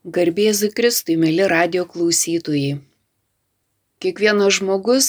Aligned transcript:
Garbėzui 0.00 0.70
Kristui, 0.72 1.18
mėly 1.20 1.44
radio 1.44 1.82
klausytojai. 1.84 2.78
Kiekvienas 4.00 4.54
žmogus, 4.56 5.08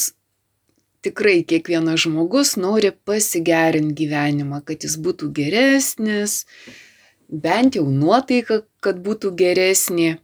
tikrai 1.00 1.38
kiekvienas 1.48 2.02
žmogus 2.04 2.58
nori 2.60 2.90
pasigerinti 3.08 3.96
gyvenimą, 4.02 4.60
kad 4.60 4.84
jis 4.84 4.98
būtų 5.00 5.30
geresnis, 5.32 6.44
bent 7.24 7.80
jau 7.80 7.86
nuotaika, 7.88 8.66
kad 8.84 9.00
būtų 9.00 9.32
geresnė, 9.40 10.18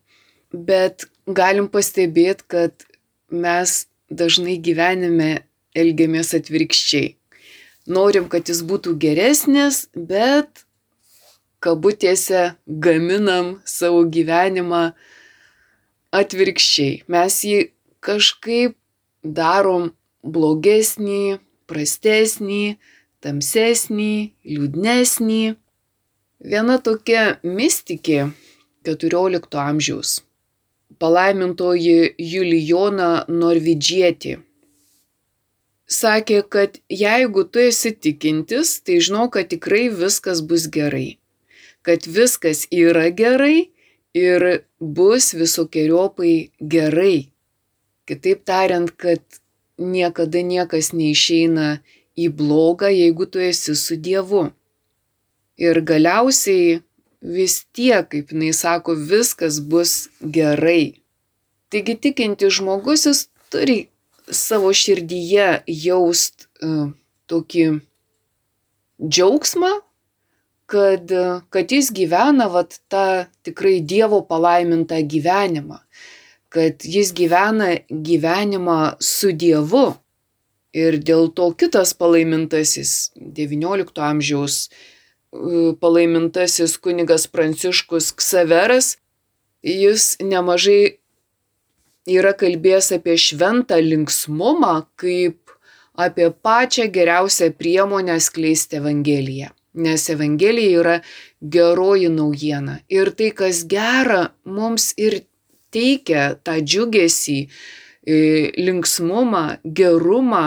bet 0.53 1.09
galim 1.25 1.73
pastebėti, 1.73 2.45
kad 2.45 2.85
mes 3.33 3.87
dažnai 4.13 4.61
gyvenime 4.61 5.47
elgiamės 5.73 6.37
atvirkščiai. 6.37 7.15
Norim, 7.89 8.29
kad 8.29 8.53
jis 8.53 8.61
būtų 8.69 8.99
geresnis, 9.01 9.87
bet 9.97 10.68
kabutėse 11.65 12.43
gaminam 12.67 13.59
savo 13.67 14.05
gyvenimą 14.17 14.83
atvirkščiai. 16.15 17.03
Mes 17.11 17.39
jį 17.45 17.59
kažkaip 18.05 18.77
darom 19.23 19.91
blogesnį, 20.23 21.39
prastesnį, 21.69 22.79
tamsesnį, 23.25 24.13
liūdnesnį. 24.47 25.43
Viena 26.39 26.79
tokia 26.79 27.23
mystikė 27.43 28.29
14 28.87 29.59
amžiaus, 29.59 30.21
palaimintoji 31.03 32.15
Julijona 32.23 33.25
Norvidžietė, 33.27 34.39
sakė, 35.91 36.45
kad 36.47 36.79
jeigu 36.89 37.43
tu 37.43 37.65
esi 37.67 37.91
tikintis, 37.91 38.79
tai 38.87 39.01
žinau, 39.03 39.27
kad 39.35 39.51
tikrai 39.51 39.89
viskas 39.91 40.45
bus 40.47 40.71
gerai 40.71 41.19
kad 41.83 42.07
viskas 42.07 42.67
yra 42.75 43.09
gerai 43.11 43.71
ir 44.15 44.65
bus 44.81 45.35
visokiojopai 45.35 46.51
gerai. 46.61 47.29
Kitaip 48.09 48.45
tariant, 48.49 48.91
kad 48.97 49.23
niekada 49.79 50.43
niekas 50.43 50.93
neišeina 50.97 51.79
į 52.19 52.29
blogą, 52.35 52.91
jeigu 52.91 53.29
tu 53.31 53.43
esi 53.43 53.77
su 53.77 53.97
Dievu. 53.97 54.49
Ir 55.59 55.81
galiausiai 55.83 56.81
vis 57.21 57.65
tiek, 57.75 58.09
kaip 58.11 58.33
jinai 58.33 58.53
sako, 58.55 58.95
viskas 58.95 59.61
bus 59.61 60.09
gerai. 60.23 60.99
Taigi 61.69 61.99
tikinti 62.01 62.51
žmogus 62.51 63.07
jis 63.07 63.27
turi 63.53 63.89
savo 64.31 64.73
širdyje 64.73 65.49
jaust 65.67 66.49
uh, 66.63 66.89
tokį 67.29 67.67
džiaugsmą, 69.03 69.73
kad, 70.69 71.13
kad 71.51 71.73
jis 71.73 71.89
gyvena 71.97 72.49
vat 72.53 72.77
tą 72.93 73.25
tikrai 73.47 73.81
Dievo 73.81 74.21
palaimintą 74.29 75.01
gyvenimą, 75.09 75.81
kad 76.53 76.85
jis 76.85 77.15
gyvena 77.17 77.79
gyvenimą 77.89 78.99
su 79.01 79.33
Dievu. 79.33 79.97
Ir 80.77 80.99
dėl 81.01 81.31
to 81.33 81.49
kitas 81.57 81.95
palaimintasis 81.97 83.11
XIX 83.17 83.89
amžiaus 84.05 84.69
palaimintasis 85.81 86.77
kunigas 86.85 87.25
Pranciškus 87.33 88.13
Ksaveras, 88.21 88.99
jis 89.65 90.15
nemažai 90.21 90.99
yra 92.09 92.35
kalbėjęs 92.37 92.93
apie 93.01 93.17
šventą 93.21 93.81
linksmumą 93.85 94.75
kaip 95.01 95.57
apie 95.97 96.29
pačią 96.31 96.89
geriausią 96.93 97.51
priemonę 97.57 98.21
skleisti 98.21 98.79
Evangeliją 98.79 99.57
nes 99.79 100.09
Evangelija 100.11 100.81
yra 100.81 100.97
geroji 101.41 102.11
naujiena. 102.13 102.79
Ir 102.91 103.13
tai, 103.17 103.31
kas 103.37 103.65
gera, 103.71 104.29
mums 104.45 104.93
ir 104.99 105.23
teikia 105.75 106.35
tą 106.45 106.59
džiugesį, 106.61 107.39
e, 108.07 108.17
linksmumą, 108.59 109.45
gerumą, 109.65 110.45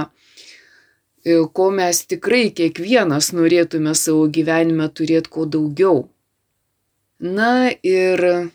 e, 1.26 1.42
ko 1.54 1.70
mes 1.72 2.06
tikrai 2.06 2.50
kiekvienas 2.58 3.32
norėtume 3.38 3.96
savo 3.96 4.28
gyvenime 4.28 4.90
turėti 4.90 5.30
kuo 5.30 5.46
daugiau. 5.46 6.08
Na 7.20 7.70
ir 7.84 8.50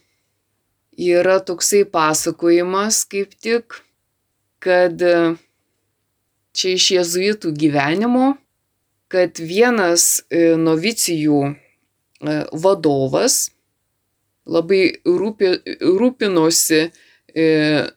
yra 0.97 1.39
toksai 1.39 1.85
pasakojimas 1.87 3.05
kaip 3.07 3.37
tik, 3.39 3.83
kad 4.59 4.99
čia 6.57 6.73
iš 6.75 6.87
jėzuitų 6.97 7.53
gyvenimo 7.55 8.35
kad 9.13 9.39
vienas 9.39 10.23
e, 10.31 10.57
novicijų 10.59 11.43
e, 11.47 11.55
vadovas 12.53 13.51
labai 14.47 14.83
rūpi, 15.07 15.53
rūpinosi 15.83 16.81
e, 16.87 17.47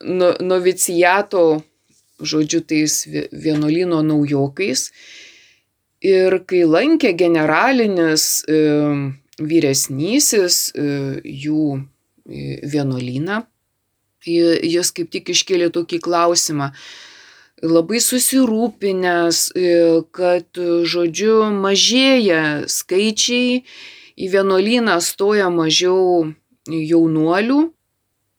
no, 0.06 0.30
novicijato, 0.42 1.44
žodžiu, 2.20 2.62
tais 2.66 3.02
vienuolino 3.32 4.02
naujokais. 4.06 4.90
Ir 6.00 6.38
kai 6.48 6.62
lankė 6.64 7.12
generalinis 7.12 8.42
vyresnysis 9.40 10.70
jų 10.74 11.64
vienuolyną, 12.72 13.42
jis 14.24 14.92
kaip 14.96 15.10
tik 15.12 15.28
iškėlė 15.34 15.68
tokį 15.76 16.00
klausimą, 16.04 16.70
labai 17.62 18.00
susirūpinęs, 18.00 19.50
e, 19.54 19.72
kad, 20.16 20.60
žodžiu, 20.84 21.44
mažėja 21.52 22.68
skaičiai, 22.68 23.64
į 24.20 24.26
vienuolyną 24.34 24.98
stoja 25.00 25.48
mažiau 25.52 26.32
jaunuolių. 26.68 27.60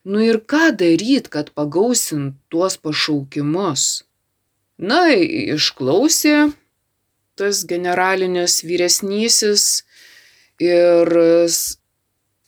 Nu 0.01 0.23
ir 0.25 0.41
ką 0.41 0.71
daryti, 0.77 1.29
kad 1.29 1.51
pagausint 1.53 2.37
tuos 2.49 2.77
pašaukimus? 2.81 4.03
Na, 4.81 5.13
išklausė 5.13 6.51
tas 7.37 7.61
generalinis 7.69 8.61
vyresnysis 8.65 9.83
ir 10.61 11.09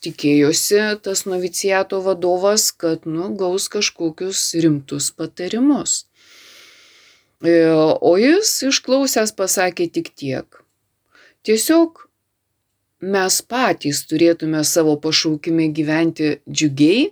tikėjosi 0.04 0.82
tas 1.06 1.24
noviciato 1.30 2.02
vadovas, 2.06 2.72
kad, 2.74 3.06
nu, 3.06 3.30
gaus 3.38 3.70
kažkokius 3.72 4.52
rimtus 4.66 5.12
patarimus. 5.14 6.04
E, 7.44 7.54
o 8.00 8.16
jis 8.16 8.52
išklausęs 8.70 9.34
pasakė 9.36 9.90
tik 9.92 10.14
tiek. 10.16 10.62
Tiesiog 11.44 12.06
mes 13.04 13.42
patys 13.44 14.06
turėtume 14.08 14.62
savo 14.64 14.96
pašaukime 15.04 15.68
gyventi 15.76 16.38
džiugiai, 16.48 17.10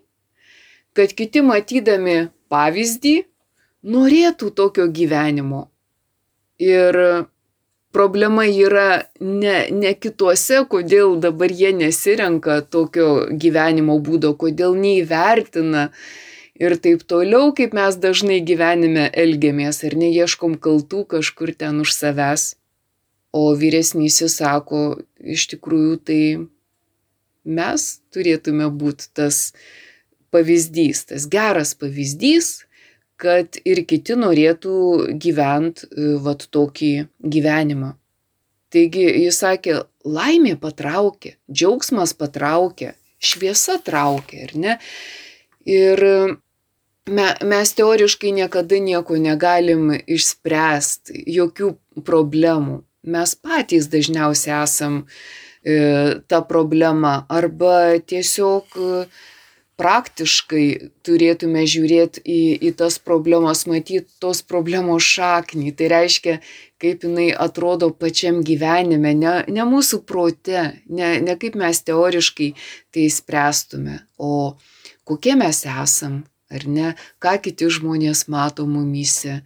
kad 0.95 1.11
kiti 1.17 1.43
matydami 1.43 2.15
pavyzdį 2.51 3.15
norėtų 3.91 4.53
tokio 4.55 4.87
gyvenimo. 4.87 5.65
Ir 6.63 6.95
problema 7.91 8.45
yra 8.47 9.03
ne, 9.19 9.55
ne 9.71 9.93
kituose, 9.99 10.63
kodėl 10.71 11.17
dabar 11.19 11.51
jie 11.51 11.73
nesirenka 11.75 12.61
tokio 12.61 13.27
gyvenimo 13.31 13.97
būdo, 13.99 14.35
kodėl 14.39 14.77
neįvertina 14.79 15.89
ir 16.61 16.77
taip 16.77 17.03
toliau, 17.09 17.51
kaip 17.57 17.73
mes 17.77 17.97
dažnai 17.97 18.39
gyvenime 18.45 19.07
elgiamės 19.17 19.81
ir 19.87 19.97
neieškom 19.97 20.57
kaltų 20.61 21.05
kažkur 21.15 21.53
ten 21.57 21.81
už 21.83 21.95
savęs. 21.97 22.55
O 23.31 23.53
vyresnysis 23.55 24.41
sako, 24.41 24.99
iš 25.23 25.47
tikrųjų 25.53 25.93
tai 26.07 26.23
mes 27.47 27.85
turėtume 28.11 28.67
būti 28.75 29.07
tas 29.15 29.53
pavyzdys, 30.35 31.05
tas 31.11 31.29
geras 31.31 31.71
pavyzdys, 31.79 32.51
kad 33.21 33.57
ir 33.63 33.83
kiti 33.87 34.17
norėtų 34.19 34.75
gyventi 35.21 35.87
e, 35.87 36.13
vat 36.25 36.47
tokį 36.51 36.91
gyvenimą. 37.21 37.93
Taigi 38.71 39.03
jis 39.03 39.41
sakė, 39.43 39.81
laimė 40.07 40.55
patraukė, 40.59 41.35
džiaugsmas 41.51 42.15
patraukė, 42.17 42.93
šviesa 43.21 43.77
traukė, 43.85 44.45
ar 44.47 44.55
ne? 44.57 44.77
Ir 45.69 46.01
me, 47.09 47.27
mes 47.43 47.73
teoriškai 47.73 48.31
niekada 48.35 48.79
nieko 48.79 49.17
negalim 49.17 49.91
išspręsti, 50.05 51.23
jokių 51.37 51.73
problemų. 52.05 52.81
Mes 53.11 53.33
patys 53.35 53.89
dažniausiai 53.89 54.61
esam 54.61 55.03
e, 55.65 56.21
ta 56.29 56.41
problema 56.45 57.25
arba 57.29 57.97
tiesiog 58.05 58.77
e, 58.77 59.05
praktiškai 59.81 60.65
turėtume 61.01 61.63
žiūrėti 61.65 62.21
į, 62.21 62.41
į 62.69 62.71
tas 62.77 62.99
problemas, 63.01 63.63
matyti 63.65 64.05
tos 64.21 64.43
problemos 64.45 65.01
šaknį. 65.01 65.71
Tai 65.73 65.87
reiškia, 65.95 66.35
kaip 66.81 67.07
jinai 67.07 67.31
atrodo 67.33 67.89
pačiam 67.89 68.43
gyvenime, 68.45 69.15
ne, 69.17 69.33
ne 69.49 69.65
mūsų 69.65 70.03
prote, 70.05 70.67
ne, 70.85 71.15
ne 71.25 71.37
kaip 71.41 71.57
mes 71.57 71.81
teoriškai 71.87 72.51
tai 72.93 73.07
spręstume, 73.09 74.03
o 74.21 74.53
kokie 75.09 75.33
mes 75.39 75.65
esam, 75.65 76.21
ar 76.51 76.67
ne, 76.67 76.95
ką 77.23 77.37
kiti 77.45 77.69
žmonės 77.71 78.27
mato 78.31 78.67
mumyse. 78.69 79.41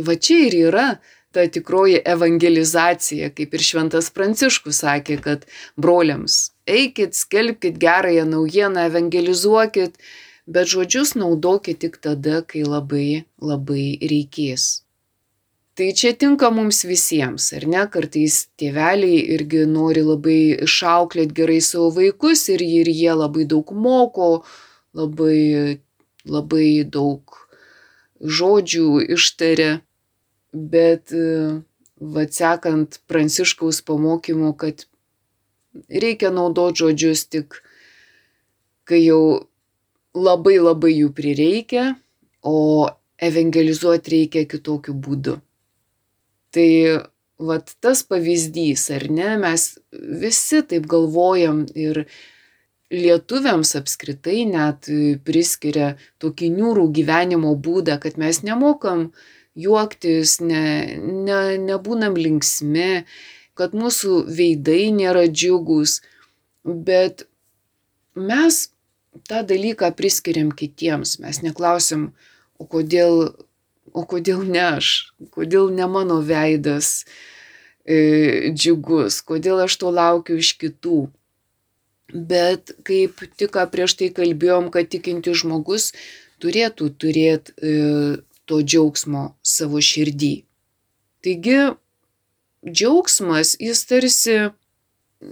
Va 0.00 0.16
čia 0.18 0.40
ir 0.48 0.58
yra 0.68 0.88
ta 1.34 1.46
tikroji 1.50 2.00
evangelizacija, 2.06 3.30
kaip 3.34 3.54
ir 3.54 3.62
Šventas 3.70 4.10
Pranciškus 4.14 4.82
sakė, 4.84 5.18
kad 5.22 5.46
broliams 5.78 6.54
eikit, 6.66 7.14
skelbkite 7.14 7.78
gerąją 7.78 8.24
naujieną, 8.26 8.80
evangelizuokit, 8.80 9.98
bet 10.46 10.68
žodžius 10.68 11.14
naudokit 11.14 11.78
tik 11.78 11.98
tada, 12.00 12.42
kai 12.42 12.64
labai 12.64 13.24
labai 13.40 13.98
reikės. 14.00 14.84
Tai 15.74 15.88
čia 15.98 16.12
tinka 16.14 16.52
mums 16.54 16.84
visiems, 16.86 17.48
ar 17.56 17.64
ne? 17.66 17.82
Kartais 17.90 18.44
tėveliai 18.60 19.24
irgi 19.34 19.64
nori 19.66 20.04
labai 20.06 20.54
išauklėt 20.66 21.32
gerai 21.34 21.58
savo 21.58 21.88
vaikus 21.96 22.46
ir, 22.54 22.62
ir 22.62 22.86
jie 22.86 23.10
labai 23.10 23.42
daug 23.50 23.72
moko, 23.74 24.44
labai, 24.94 25.80
labai 26.24 26.84
daug 26.84 27.38
žodžių 28.20 29.04
ištaria, 29.16 29.80
bet 30.52 31.12
vad 32.00 32.34
sekant 32.34 33.00
pranciškaus 33.10 33.82
pamokymu, 33.86 34.52
kad 34.56 34.86
reikia 35.88 36.30
naudoti 36.34 36.84
žodžius 36.84 37.26
tik, 37.32 37.60
kai 38.88 39.00
jau 39.04 39.46
labai 40.14 40.58
labai 40.60 40.92
jų 40.94 41.10
prireikia, 41.16 41.94
o 42.44 42.88
evangelizuoti 43.18 44.14
reikia 44.18 44.44
kitokiu 44.48 44.94
būdu. 44.94 45.38
Tai 46.54 46.68
vat 47.38 47.72
tas 47.82 48.04
pavyzdys, 48.06 48.88
ar 48.94 49.08
ne, 49.10 49.34
mes 49.40 49.66
visi 49.92 50.62
taip 50.62 50.86
galvojam 50.90 51.64
ir 51.74 52.04
lietuviams 52.92 53.74
apskritai 53.78 54.44
net 54.48 54.90
priskiria 55.24 55.94
tokį 56.22 56.50
niūrų 56.56 56.88
gyvenimo 56.98 57.54
būdą, 57.56 57.98
kad 58.02 58.18
mes 58.20 58.42
nemokam 58.44 59.08
juoktis, 59.54 60.40
ne, 60.42 60.98
ne, 60.98 61.40
nebūnam 61.62 62.18
linksmi, 62.18 63.04
kad 63.54 63.74
mūsų 63.78 64.24
veidai 64.34 64.90
nėra 64.94 65.24
džiugus, 65.30 66.00
bet 66.64 67.26
mes 68.14 68.68
tą 69.30 69.44
dalyką 69.46 69.92
priskiriam 69.94 70.50
kitiems, 70.52 71.18
mes 71.22 71.42
neklausim, 71.46 72.10
o 72.58 72.66
kodėl 72.66 73.30
o 73.94 74.02
kodėl 74.10 74.42
ne 74.48 74.62
aš, 74.74 74.90
kodėl 75.34 75.70
ne 75.74 75.86
mano 75.90 76.18
veidas 76.26 77.04
e, 77.86 78.50
džiugus, 78.50 79.20
kodėl 79.22 79.62
aš 79.64 79.78
to 79.82 79.92
laukiu 79.94 80.40
iš 80.42 80.54
kitų. 80.58 81.06
Bet 82.12 82.74
kaip 82.84 83.22
tik 83.38 83.56
prieš 83.72 83.96
tai 84.00 84.10
kalbėjom, 84.14 84.68
kad 84.74 84.90
tikinti 84.92 85.32
žmogus 85.34 85.92
turėtų 86.42 86.90
turėti 87.00 87.54
e, 87.56 87.72
to 88.44 88.60
džiaugsmo 88.60 89.30
savo 89.40 89.80
širdį. 89.80 90.34
Taigi, 91.24 91.58
džiaugsmas 92.68 93.54
jis 93.60 93.80
tarsi 93.88 94.36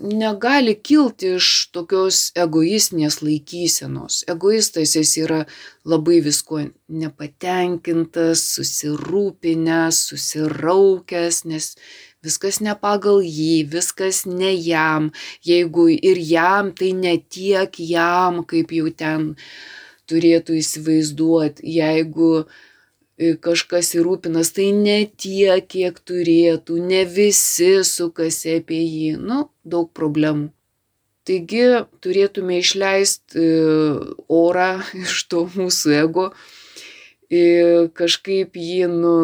negali 0.00 0.74
kilti 0.74 1.34
iš 1.36 1.48
tokios 1.74 2.30
egoistinės 2.38 3.18
laikysenos. 3.22 4.22
Egoistas 4.32 4.94
jis 4.96 5.12
yra 5.20 5.42
labai 5.84 6.20
visko 6.24 6.62
nepatenkintas, 6.88 8.44
susirūpinęs, 8.56 10.00
susiraukęs, 10.08 11.42
nes 11.52 11.74
viskas 12.22 12.60
ne 12.62 12.74
pagal 12.78 13.22
jį, 13.26 13.64
viskas 13.72 14.24
ne 14.26 14.52
jam. 14.54 15.10
Jeigu 15.46 15.88
ir 15.92 16.20
jam, 16.22 16.72
tai 16.72 16.92
ne 16.96 17.16
tiek 17.18 17.78
jam, 17.78 18.42
kaip 18.48 18.72
jau 18.72 18.90
ten 19.02 19.32
turėtų 20.10 20.58
įsivaizduoti. 20.60 21.66
Jeigu 21.78 22.32
kažkas 23.42 23.92
įrūpinas, 23.98 24.50
tai 24.56 24.70
ne 24.74 24.98
tiek, 25.06 25.66
kiek 25.68 25.98
turėtų, 26.02 26.80
ne 26.82 27.04
visi 27.06 27.74
sukasi 27.86 28.58
apie 28.62 28.82
jį, 28.82 29.14
nu, 29.20 29.46
daug 29.62 29.92
problemų. 29.94 30.50
Taigi 31.22 31.66
turėtume 32.02 32.56
išleisti 32.58 33.44
orą 34.26 34.72
iš 35.04 35.22
to 35.30 35.46
mūsų 35.54 35.96
ego 36.02 36.32
kažkaip 37.96 38.58
jį 38.60 38.88
nu, 38.92 39.16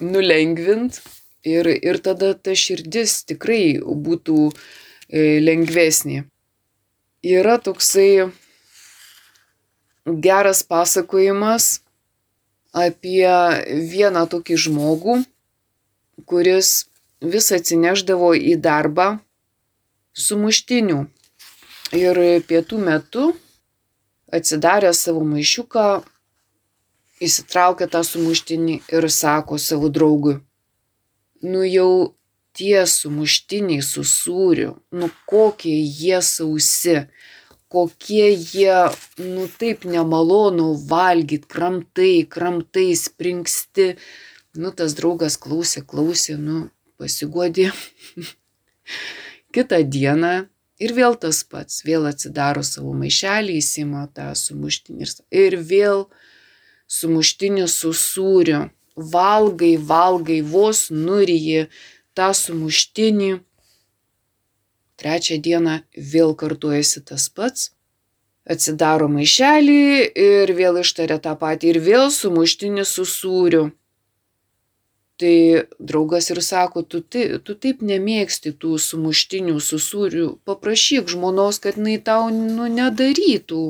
nulengvint 0.00 1.00
ir, 1.46 1.68
ir 1.70 2.00
tada 2.02 2.32
ta 2.34 2.54
širdis 2.58 3.22
tikrai 3.30 3.78
būtų 3.80 4.50
lengvesnė. 5.46 6.24
Yra 7.26 7.56
toksai 7.62 8.28
geras 10.06 10.62
pasakojimas 10.66 11.80
apie 12.76 13.30
vieną 13.92 14.26
tokį 14.30 14.58
žmogų, 14.66 15.16
kuris 16.28 16.86
vis 17.22 17.50
atsineždavo 17.54 18.34
į 18.36 18.58
darbą 18.60 19.16
sumuštinių. 20.16 21.06
Ir 21.96 22.18
pietų 22.48 22.78
metu 22.82 23.30
atsidarė 24.34 24.90
savo 24.94 25.22
maišiuką, 25.24 25.86
įsitraukė 27.22 27.86
tą 27.88 28.02
sumuštinį 28.04 28.80
ir 28.92 29.08
sako 29.10 29.58
savo 29.62 29.88
draugui, 29.88 30.40
nu 31.46 31.64
jau 31.66 32.16
tie 32.56 32.86
sumuštiniai 32.88 33.84
su 33.84 34.04
sūriu, 34.08 34.76
nu 34.96 35.10
kokie 35.28 35.76
jie 35.76 36.20
sausi, 36.24 37.02
kokie 37.72 38.30
jie, 38.32 38.78
nu 39.20 39.46
taip 39.60 39.84
nemalonu 39.84 40.72
valgyt, 40.88 41.44
kramtai, 41.50 42.24
kramtai, 42.30 42.88
springsti. 42.96 43.94
Nu, 44.56 44.72
tas 44.72 44.94
draugas 44.96 45.36
klausė, 45.36 45.82
klausė, 45.84 46.38
nu, 46.40 46.70
pasiguodė. 46.96 47.72
Kitą 49.54 49.82
dieną 49.84 50.46
ir 50.80 50.94
vėl 50.96 51.18
tas 51.20 51.42
pats, 51.44 51.82
vėl 51.84 52.08
atsidaro 52.08 52.62
savo 52.64 52.94
maišelį, 52.96 53.58
įsima 53.60 54.06
tą 54.16 54.30
sumuštinį 54.38 55.10
ir 55.42 55.58
vėl 55.60 56.06
sumuštinį 56.88 57.68
su 57.68 57.92
sūriu. 57.92 58.66
Valgai, 58.96 59.76
valgai, 59.76 60.40
vos 60.40 60.86
nuryji 60.90 61.66
tą 62.16 62.30
sumuštinį 62.32 63.34
Trečią 64.96 65.36
dieną 65.44 65.80
vėl 66.12 66.32
kartuojasi 66.40 67.02
tas 67.08 67.28
pats. 67.28 67.72
Atsidaro 68.48 69.08
maišelį 69.12 69.80
ir 70.22 70.52
vėl 70.56 70.78
ištaria 70.80 71.18
tą 71.20 71.34
patį 71.40 71.74
ir 71.74 71.80
vėl 71.88 72.06
sumuštinį 72.14 72.86
su 72.88 73.04
sūriu. 73.10 73.66
Tai 75.20 75.36
draugas 75.90 76.28
ir 76.32 76.40
sako, 76.44 76.82
tu, 76.84 77.00
tai, 77.00 77.24
tu 77.44 77.56
taip 77.56 77.80
nemėgsti 77.90 78.52
tų 78.62 78.76
sumuštinių 78.86 79.56
su 79.64 79.80
sūriu, 79.80 80.26
paprašyk 80.48 81.08
žmonos, 81.12 81.58
kad 81.64 81.80
jinai 81.80 81.96
tau 82.08 82.28
nu, 82.32 82.68
nedarytų 82.72 83.62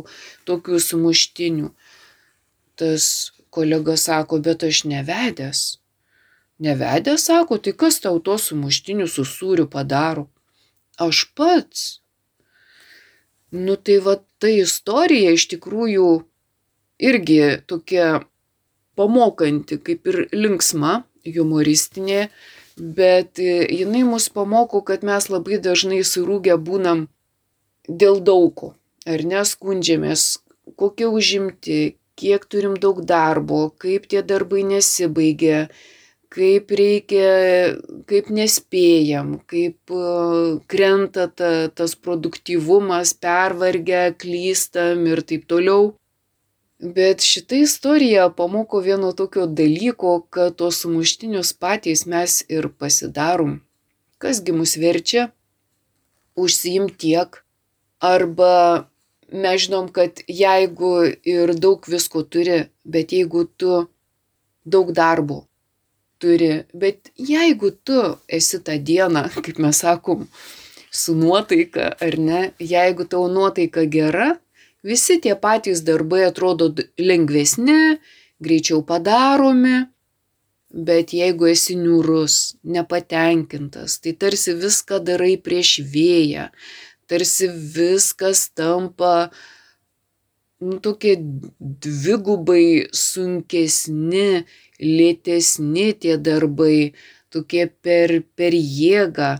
tokių 0.51 0.81
sumuštinių. 0.83 1.71
Tas 2.77 3.07
kolega 3.57 3.97
sako, 3.97 4.39
bet 4.45 4.69
aš 4.69 4.85
nevedęs. 4.93 5.67
Nevedęs 6.63 7.27
sako, 7.29 7.59
tai 7.59 7.73
kas 7.77 8.01
tau 8.05 8.21
to 8.21 8.37
sumuštinių 8.41 9.09
su 9.11 9.25
sūriu 9.29 9.69
padaro? 9.73 10.29
aš 10.97 11.33
pats. 11.35 12.01
Nu 13.51 13.77
tai 13.77 13.99
va 14.05 14.17
ta 14.41 14.49
istorija 14.51 15.33
iš 15.37 15.47
tikrųjų 15.53 16.09
irgi 16.99 17.41
tokia 17.69 18.09
pamokanti, 18.97 19.79
kaip 19.79 20.09
ir 20.11 20.19
linksma, 20.33 21.05
humoristinė, 21.27 22.29
bet 22.77 23.39
jinai 23.41 24.05
mus 24.09 24.29
pamoko, 24.33 24.83
kad 24.83 25.05
mes 25.05 25.29
labai 25.33 25.61
dažnai 25.63 26.03
surūgę 26.05 26.57
būnam 26.57 27.07
dėl 27.89 28.21
daugo, 28.25 28.75
ar 29.07 29.23
neskundžiamės, 29.23 30.27
kokie 30.81 31.09
užimti, 31.09 31.97
kiek 32.17 32.47
turim 32.49 32.77
daug 32.81 33.03
darbo, 33.05 33.69
kaip 33.83 34.09
tie 34.11 34.23
darbai 34.23 34.63
nesibaigia, 34.67 35.67
kaip 36.33 36.73
reikia, 36.81 37.29
kaip 38.11 38.33
nespėjam, 38.39 39.37
kaip 39.51 39.93
e, 39.93 40.03
krenta 40.73 41.29
ta, 41.29 41.53
tas 41.69 41.95
produktyvumas, 41.95 43.15
pervargia, 43.21 44.11
klystam 44.25 45.07
ir 45.11 45.23
taip 45.29 45.47
toliau. 45.53 45.95
Bet 46.77 47.25
šitą 47.25 47.63
istoriją 47.65 48.27
pamoko 48.37 48.83
vieno 48.85 49.15
tokio 49.17 49.47
dalyko, 49.49 50.19
kad 50.29 50.59
tos 50.61 50.83
sumuštinius 50.83 51.55
patys 51.57 52.05
mes 52.11 52.43
ir 52.53 52.69
pasidarom. 52.69 53.61
Kasgi 54.21 54.53
mus 54.53 54.77
verčia 54.81 55.31
užsiimti 56.37 56.99
tiek, 57.01 57.41
arba 58.01 58.89
mes 59.33 59.61
žinom, 59.67 59.89
kad 59.93 60.23
jeigu 60.29 60.93
ir 61.25 61.55
daug 61.55 61.87
visko 61.89 62.23
turi, 62.23 62.65
bet 62.85 63.13
jeigu 63.13 63.47
tu 63.57 63.87
daug 64.65 64.93
darbo, 64.93 65.47
turi. 66.19 66.65
Bet 66.75 67.11
jeigu 67.17 67.71
tu 67.85 68.01
esi 68.29 68.61
tą 68.63 68.79
dieną, 68.79 69.27
kaip 69.45 69.59
mes 69.63 69.83
sakom, 69.85 70.27
su 70.91 71.15
nuotaika, 71.15 71.93
ar 72.01 72.19
ne, 72.19 72.51
jeigu 72.59 73.05
tavo 73.11 73.29
nuotaika 73.29 73.85
gera, 73.91 74.33
visi 74.87 75.21
tie 75.21 75.35
patys 75.35 75.83
darbai 75.87 76.25
atrodo 76.29 76.73
lengvesni, 76.99 77.99
greičiau 78.43 78.83
padaromi. 78.87 79.85
Bet 80.77 81.15
jeigu 81.15 81.47
esi 81.49 81.77
niūrus, 81.79 82.59
nepatenkintas, 82.69 84.01
tai 84.03 84.13
tarsi 84.19 84.53
viską 84.59 84.99
darai 85.07 85.37
prieš 85.41 85.79
vėją, 85.89 86.51
tarsi 87.11 87.49
viskas 87.77 88.49
tampa 88.55 89.31
nu, 90.61 90.79
tokie 90.81 91.17
dvigubai 91.87 92.89
sunkesni, 92.97 94.45
lėtesni 94.81 95.93
tie 96.01 96.17
darbai, 96.19 96.93
tokie 97.33 97.67
per, 97.69 98.21
per 98.37 98.57
jėgą, 98.57 99.37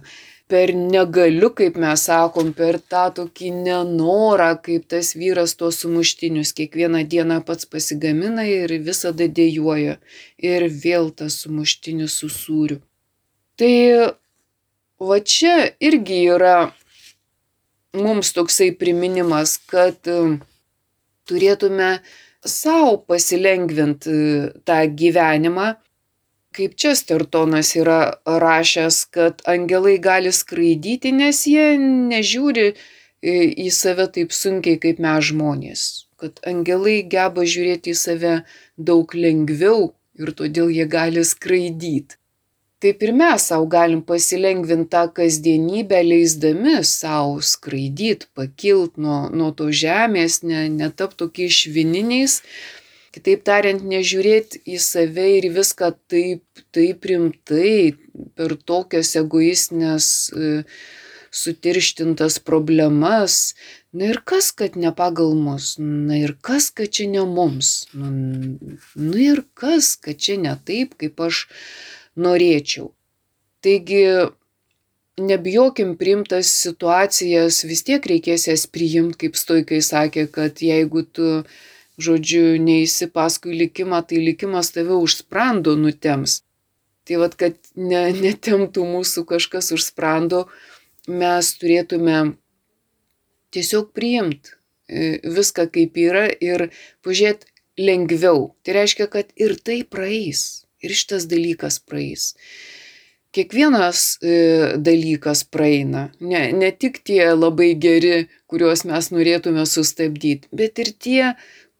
per 0.47 0.71
negaliu, 0.79 1.51
kaip 1.59 1.79
mes 1.83 2.05
sakom, 2.07 2.53
per 2.55 2.79
tą 2.79 3.09
tokį 3.17 3.51
nenorą, 3.65 4.53
kaip 4.63 4.87
tas 4.93 5.15
vyras 5.19 5.57
tuos 5.59 5.81
sumuštinius 5.83 6.55
kiekvieną 6.57 7.03
dieną 7.11 7.41
pats 7.49 7.67
pasigamina 7.67 8.47
ir 8.47 8.77
visada 8.87 9.27
dėjoja. 9.27 9.97
Ir 10.39 10.69
vėl 10.85 11.11
tas 11.11 11.41
sumuštinis 11.43 12.21
su 12.21 12.31
sūriu. 12.31 12.79
Tai 13.59 13.75
va 15.03 15.19
čia 15.21 15.73
irgi 15.83 16.23
yra 16.37 16.57
mums 17.99 18.33
toksai 18.37 18.71
priminimas, 18.79 19.57
kad 19.71 19.99
turėtume 21.27 21.91
savo 22.47 22.97
pasilengvinti 23.09 24.15
e, 24.15 24.47
tą 24.67 24.79
gyvenimą. 25.01 25.75
Kaip 26.57 26.77
Čestertonas 26.81 27.75
yra 27.77 28.01
rašęs, 28.25 29.03
kad 29.13 29.43
angelai 29.51 29.99
gali 30.01 30.33
skraidyti, 30.33 31.13
nes 31.13 31.43
jie 31.51 31.75
nežiūri 31.83 32.69
e, 32.71 32.77
į 33.67 33.69
save 33.75 34.09
taip 34.15 34.33
sunkiai 34.33 34.81
kaip 34.81 35.03
mes 35.05 35.29
žmonės. 35.33 35.83
Kad 36.17 36.41
angelai 36.49 37.03
geba 37.13 37.45
žiūrėti 37.45 37.93
į 37.93 37.99
save 38.01 38.37
daug 38.77 39.13
lengviau 39.13 39.91
ir 40.17 40.33
todėl 40.39 40.73
jie 40.73 40.87
gali 40.89 41.27
skraidyti 41.29 42.17
taip 42.87 43.03
ir 43.03 43.13
mes 43.19 43.43
sau 43.51 43.67
galim 43.67 44.03
pasilengvint 44.07 44.87
tą 44.95 45.03
kasdienybę 45.19 45.99
leisdami 46.07 46.79
sau 46.87 47.41
skraidyt 47.43 48.29
pakilt 48.39 48.95
nuo 49.03 49.27
nuo 49.39 49.51
tos 49.59 49.75
žemės 49.83 50.43
ne 50.47 50.69
netapt 50.71 51.19
tokiais 51.23 51.57
švininiais. 51.65 52.43
Kitaip 53.17 53.43
tariant 53.49 53.83
nežiūrėt 53.91 54.59
į 54.69 54.79
save 54.85 55.25
ir 55.39 55.49
viską 55.57 55.89
taip 56.13 56.63
taip 56.77 57.09
rimtai 57.11 57.97
per 58.39 58.55
tokias 58.71 59.15
egoistines 59.19 60.07
e, 60.31 60.53
sutirštintas 61.33 62.39
problemas. 62.39 63.57
Na 63.97 64.13
ir 64.13 64.21
kas 64.31 64.53
kad 64.53 64.77
ne 64.77 64.93
pagal 64.95 65.35
mus? 65.35 65.75
Na 65.81 66.21
ir 66.21 66.37
kas 66.45 66.69
kad 66.71 66.93
čia 66.93 67.09
ne 67.11 67.25
mums? 67.27 67.89
Nu, 67.97 68.13
nu 68.95 69.17
ir 69.27 69.43
kas 69.59 69.95
kad 69.97 70.21
čia 70.21 70.37
ne 70.39 70.55
taip 70.69 70.95
kaip 71.01 71.27
aš 71.27 71.47
norėčiau. 72.17 72.91
Taigi, 73.65 74.03
nebijokim 75.17 75.97
priimtas 75.97 76.51
situacijas, 76.63 77.63
vis 77.65 77.83
tiek 77.87 78.05
reikės 78.05 78.49
jas 78.51 78.67
priimti, 78.69 79.25
kaip 79.25 79.39
stoikai 79.39 79.81
sakė, 79.85 80.27
kad 80.33 80.61
jeigu 80.63 81.05
tu, 81.05 81.31
žodžiu, 81.99 82.57
neįsi 82.61 83.09
paskui 83.13 83.57
likimą, 83.57 84.03
tai 84.09 84.21
likimas 84.21 84.73
tave 84.75 84.97
už 84.97 85.23
sprando 85.23 85.77
nutems. 85.81 86.43
Tai 87.07 87.23
vad, 87.23 87.37
kad 87.39 87.57
ne, 87.79 88.11
netemtų 88.13 88.85
mūsų 88.85 89.25
kažkas 89.29 89.71
už 89.73 89.87
sprando, 89.89 90.47
mes 91.07 91.53
turėtume 91.61 92.35
tiesiog 93.55 93.93
priimti 93.95 94.53
e, 94.53 95.21
viską 95.23 95.69
kaip 95.73 95.97
yra 96.03 96.27
ir 96.29 96.69
pažiūrėti 97.07 97.55
lengviau. 97.79 98.51
Tai 98.67 98.79
reiškia, 98.81 99.07
kad 99.13 99.31
ir 99.39 99.55
tai 99.63 99.85
praeis 99.87 100.66
ir 100.83 100.95
šitas 100.97 101.29
dalykas 101.31 101.79
praeis. 101.81 102.35
Kiekvienas 103.37 104.17
e, 104.25 104.37
dalykas 104.81 105.43
praeina, 105.53 106.07
ne, 106.21 106.47
ne 106.57 106.71
tik 106.73 107.03
tie 107.05 107.35
labai 107.35 107.75
geri, 107.77 108.31
kuriuos 108.49 108.87
mes 108.89 109.11
norėtume 109.13 109.67
sustabdyti, 109.69 110.49
bet 110.57 110.81
ir 110.81 110.93
tie, 110.97 111.35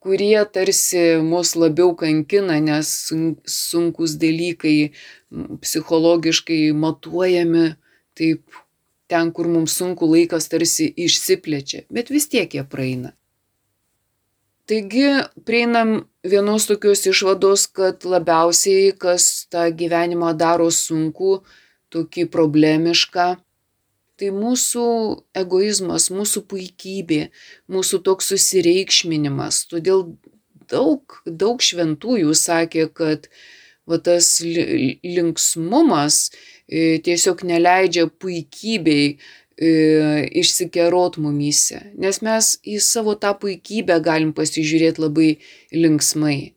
kurie 0.05 0.37
tarsi 0.53 1.17
mus 1.25 1.55
labiau 1.57 1.95
kankina, 1.99 2.59
nes 2.61 2.93
sunkus 3.49 4.19
dalykai 4.21 4.93
psichologiškai 5.65 6.61
matuojami 6.77 7.73
taip 8.17 8.63
ten, 9.09 9.33
kur 9.33 9.49
mums 9.49 9.77
sunku 9.79 10.09
laikas 10.11 10.51
tarsi 10.53 10.91
išsiplečia, 11.07 11.87
bet 11.91 12.13
vis 12.13 12.29
tiek 12.31 12.53
jie 12.53 12.67
praeina. 12.69 13.15
Taigi 14.67 15.07
prieinam 15.47 16.09
vienos 16.27 16.67
tokios 16.67 17.05
išvados, 17.07 17.69
kad 17.71 18.03
labiausiai, 18.03 18.91
kas 18.99 19.47
tą 19.47 19.69
gyvenimą 19.71 20.33
daro 20.35 20.67
sunku, 20.75 21.45
tokį 21.95 22.25
problemišką, 22.35 23.27
tai 24.19 24.31
mūsų 24.35 24.87
egoizmas, 25.39 26.09
mūsų 26.11 26.43
puikybė, 26.51 27.21
mūsų 27.71 28.01
toks 28.09 28.33
susireikšminimas. 28.33 29.63
Todėl 29.71 30.03
daug, 30.73 31.21
daug 31.27 31.63
šventųjų 31.63 32.35
sakė, 32.35 32.89
kad 32.91 33.31
va, 33.87 34.01
tas 34.03 34.33
linksmumas 34.43 36.21
e, 36.67 36.99
tiesiog 37.07 37.47
neleidžia 37.47 38.09
puikybei 38.11 39.21
išsikerot 39.57 41.17
mumyse, 41.17 41.81
nes 41.97 42.21
mes 42.21 42.59
į 42.61 42.77
savo 42.85 43.15
tą 43.17 43.33
puikybę 43.41 43.97
galim 44.05 44.35
pasižiūrėti 44.37 45.01
labai 45.01 45.31
linksmai, 45.73 46.53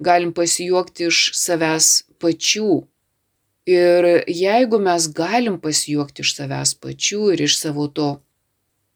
galim 0.00 0.32
pasijuokti 0.32 1.10
iš 1.10 1.30
savęs 1.36 1.90
pačių. 2.18 2.86
Ir 3.68 4.24
jeigu 4.26 4.80
mes 4.80 5.06
galim 5.12 5.60
pasijuokti 5.60 6.24
iš 6.24 6.34
savęs 6.38 6.74
pačių 6.80 7.32
ir 7.34 7.44
iš 7.44 7.58
savo 7.60 7.86
to 7.92 8.08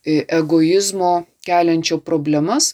e, 0.07 0.25
egoizmo 0.25 1.27
keliančio 1.45 2.01
problemas, 2.01 2.73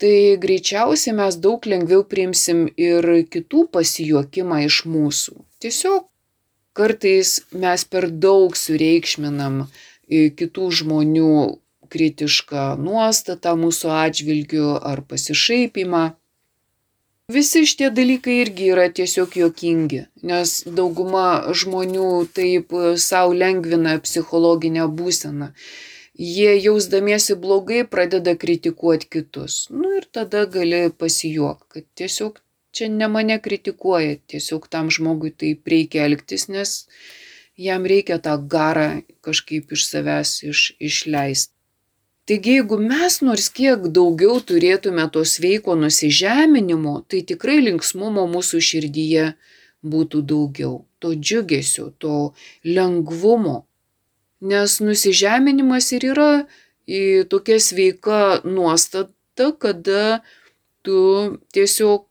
tai 0.00 0.36
greičiausiai 0.42 1.14
mes 1.14 1.38
daug 1.38 1.62
lengviau 1.70 2.02
priimsim 2.02 2.66
ir 2.74 3.06
kitų 3.30 3.68
pasijuokimą 3.70 4.64
iš 4.66 4.82
mūsų. 4.90 5.38
Tiesiog 5.62 6.08
kartais 6.74 7.40
mes 7.52 7.84
per 7.84 8.08
daug 8.10 8.56
sureikšminam 8.56 9.68
kitų 10.10 10.70
žmonių 10.80 11.34
kritišką 11.90 12.64
nuostatą 12.78 13.56
mūsų 13.58 13.92
atžvilgiu 13.96 14.72
ar 14.92 15.02
pasišaipimą. 15.10 16.02
Visi 17.30 17.62
šitie 17.70 17.92
dalykai 17.94 18.40
irgi 18.42 18.72
yra 18.74 18.88
tiesiog 18.90 19.36
juokingi, 19.38 20.00
nes 20.26 20.54
dauguma 20.78 21.52
žmonių 21.62 22.08
taip 22.34 22.74
savo 22.98 23.36
lengvina 23.42 23.92
psichologinę 24.02 24.88
būseną. 25.00 25.52
Jie 26.20 26.56
jausdamiesi 26.58 27.36
blogai 27.44 27.84
pradeda 27.92 28.34
kritikuoti 28.36 29.06
kitus. 29.14 29.60
Nu 29.70 29.94
ir 30.00 30.08
tada 30.18 30.42
gali 30.56 30.82
pasijuok, 31.02 31.62
kad 31.72 31.86
tiesiog 31.96 32.42
čia 32.74 32.90
ne 32.90 33.06
mane 33.14 33.38
kritikuoja, 33.46 34.18
tiesiog 34.32 34.66
tam 34.74 34.90
žmogui 34.90 35.30
taip 35.30 35.70
reikia 35.70 36.10
elgtis, 36.10 36.48
nes 36.50 36.74
jam 37.60 37.86
reikia 37.92 38.18
tą 38.24 38.36
garą 38.52 39.02
kažkaip 39.24 39.72
iš 39.76 39.86
savęs 39.90 40.36
iš, 40.50 40.60
išleisti. 40.80 41.54
Taigi, 42.28 42.52
jeigu 42.60 42.76
mes 42.78 43.16
nors 43.26 43.48
kiek 43.50 43.88
daugiau 43.96 44.38
turėtume 44.48 45.06
to 45.14 45.24
sveiko 45.26 45.74
nusižeminimo, 45.74 47.00
tai 47.10 47.24
tikrai 47.26 47.58
linksmumo 47.64 48.26
mūsų 48.30 48.60
širdyje 48.68 49.24
būtų 49.82 50.20
daugiau, 50.32 50.74
to 51.02 51.14
džiugesio, 51.16 51.90
to 51.98 52.32
lengvumo. 52.64 53.64
Nes 54.40 54.78
nusižeminimas 54.84 55.90
ir 55.96 56.06
yra 56.12 56.30
tokia 57.32 57.58
sveika 57.60 58.20
nuostata, 58.44 59.50
kada 59.58 60.20
tu 60.86 61.00
tiesiog 61.52 62.06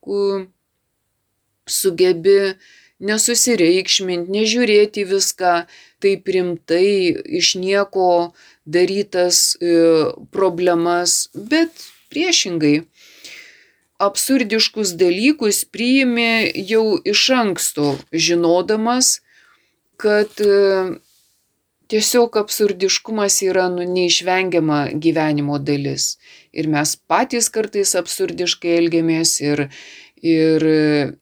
sugebi 1.69 2.39
nesusireikšmint, 2.99 4.29
nežiūrėti 4.31 5.05
viską 5.07 5.53
taip 6.03 6.27
rimtai, 6.27 7.15
iš 7.39 7.55
nieko 7.59 8.33
darytas 8.67 9.55
e, 9.59 10.11
problemas, 10.35 11.29
bet 11.33 11.87
priešingai 12.11 12.83
absurdiškus 13.99 14.95
dalykus 14.99 15.65
priimi 15.67 16.51
jau 16.69 16.99
iš 17.03 17.25
anksto, 17.35 17.95
žinodamas, 18.11 19.19
kad 19.99 20.31
e, 20.39 20.99
tiesiog 21.91 22.37
absurdiškumas 22.39 23.41
yra 23.43 23.67
nu, 23.73 23.83
neišvengiama 23.83 24.81
gyvenimo 25.03 25.59
dalis. 25.59 26.13
Ir 26.55 26.69
mes 26.71 26.95
patys 27.11 27.49
kartais 27.51 27.95
absurdiškai 27.99 28.77
elgiamės 28.77 29.35
ir, 29.43 29.67
ir, 30.21 30.65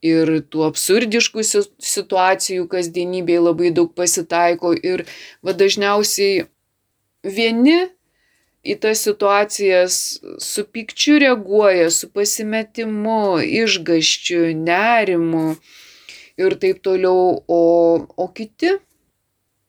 ir 0.02 0.32
tų 0.52 0.64
absurdiškų 0.68 1.46
situacijų 1.46 2.68
kasdienybėje 2.72 3.44
labai 3.44 3.72
daug 3.76 3.94
pasitaiko 3.98 4.74
ir 4.76 5.06
va 5.46 5.56
dažniausiai 5.58 6.48
vieni 7.24 7.80
į 8.68 8.76
tas 8.84 9.02
situacijas 9.06 10.20
su 10.44 10.66
pikčiu 10.66 11.20
reaguoja, 11.24 11.90
su 11.94 12.10
pasimetimu, 12.12 13.40
išgaščiu, 13.64 14.42
nerimu, 14.60 15.56
ir 16.38 16.58
taip 16.62 16.84
toliau, 16.86 17.40
o, 17.48 17.62
o 18.18 18.28
kiti 18.36 18.76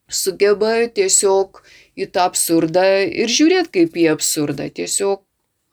sugeba 0.09 0.73
tiesiog 0.95 1.63
į 1.99 2.09
tą 2.15 2.29
absurdą 2.31 2.85
ir 3.07 3.33
žiūrėti 3.33 3.75
kaip 3.79 3.99
į 3.99 4.09
absurdą. 4.15 4.69
Tiesiog 4.75 5.23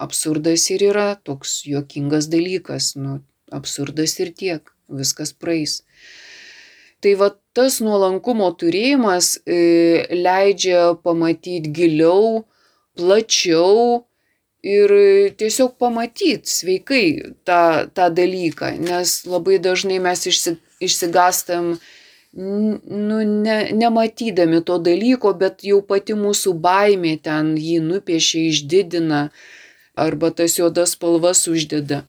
absurdas 0.01 0.67
ir 0.75 0.85
yra 0.91 1.07
toks 1.15 1.61
juokingas 1.67 2.29
dalykas, 2.31 2.93
nu, 2.99 3.19
absurdas 3.51 4.17
ir 4.19 4.31
tiek, 4.33 4.71
viskas 4.89 5.33
praeis. 5.33 5.81
Tai 7.03 7.13
va 7.19 7.29
tas 7.55 7.79
nuolankumo 7.83 8.47
turėjimas 8.59 9.35
e, 9.45 9.59
leidžia 10.15 10.95
pamatyti 11.05 11.71
giliau, 11.75 12.45
plačiau 12.97 14.05
ir 14.65 14.93
tiesiog 15.37 15.75
pamatyti 15.77 16.49
sveikai 16.49 17.05
tą, 17.45 17.91
tą 17.93 18.09
dalyką, 18.09 18.73
nes 18.81 19.21
labai 19.29 19.59
dažnai 19.61 19.99
mes 20.01 20.25
išsi, 20.31 20.55
išsigastam 20.81 21.75
nu, 22.35 23.19
ne, 23.45 23.59
nematydami 23.71 24.63
to 24.65 24.79
dalyko, 24.81 25.35
bet 25.37 25.63
jau 25.67 25.83
pati 25.85 26.17
mūsų 26.17 26.55
baimė 26.65 27.15
ten 27.23 27.53
jį 27.59 27.77
nupiešia, 27.85 28.49
išdidina 28.49 29.21
arba 29.95 30.33
tas 30.35 30.57
juodas 30.59 30.97
spalvas 30.97 31.45
uždeda. 31.47 32.03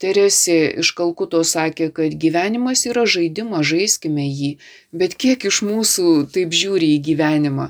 Teresė 0.00 0.58
iš 0.80 0.94
Kalkuto 0.96 1.42
sakė, 1.44 1.90
kad 1.92 2.14
gyvenimas 2.16 2.86
yra 2.88 3.04
žaidimas, 3.04 3.66
žaiskime 3.68 4.24
jį, 4.24 4.54
bet 4.96 5.16
kiek 5.20 5.44
iš 5.44 5.60
mūsų 5.66 6.30
taip 6.32 6.54
žiūri 6.56 6.94
į 6.96 7.02
gyvenimą, 7.10 7.68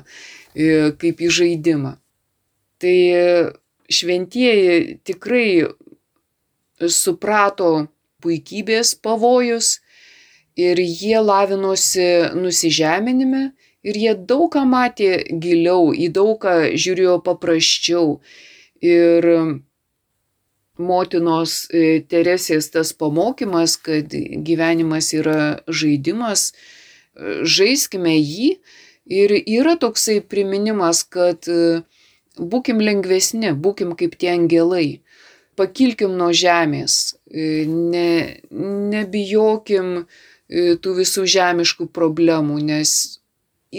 e, 0.55 0.93
kaip 1.01 1.19
į 1.19 1.31
žaidimą. 1.39 1.97
Tai 2.81 2.97
šventieji 3.91 4.99
tikrai 5.05 5.67
suprato 6.89 7.87
puikybės 8.23 8.95
pavojus 8.95 9.79
ir 10.57 10.79
jie 10.79 11.19
lavinosi 11.21 12.07
nusižeminime 12.37 13.43
ir 13.83 13.97
jie 13.97 14.13
daug 14.15 14.47
ką 14.53 14.63
matė 14.69 15.11
giliau, 15.43 15.91
į 15.93 16.11
daug 16.13 16.37
ką 16.41 16.55
žiūrėjo 16.77 17.19
paprasčiau. 17.25 18.19
Ir 18.81 19.27
motinos 20.81 21.65
e, 21.69 22.01
Teresės 22.09 22.69
tas 22.73 22.91
pamokymas, 22.97 23.77
kad 23.81 24.11
gyvenimas 24.47 25.11
yra 25.17 25.61
žaidimas, 25.67 26.51
e, 26.51 27.41
žaiskime 27.45 28.15
jį 28.17 28.55
ir 29.11 29.35
yra 29.39 29.77
toksai 29.79 30.19
priminimas, 30.21 31.03
kad 31.03 31.47
e, 31.51 31.81
būkim 32.37 32.81
lengvesni, 32.83 33.53
būkim 33.53 33.95
kaip 33.99 34.17
tie 34.19 34.33
angelai, 34.33 35.01
pakilkim 35.59 36.15
nuo 36.17 36.31
žemės, 36.33 37.17
ne, 37.29 38.39
nebijokim 38.91 39.91
tų 40.81 40.93
visų 40.97 41.25
žemiškų 41.35 41.89
problemų, 41.93 42.57
nes 42.71 42.95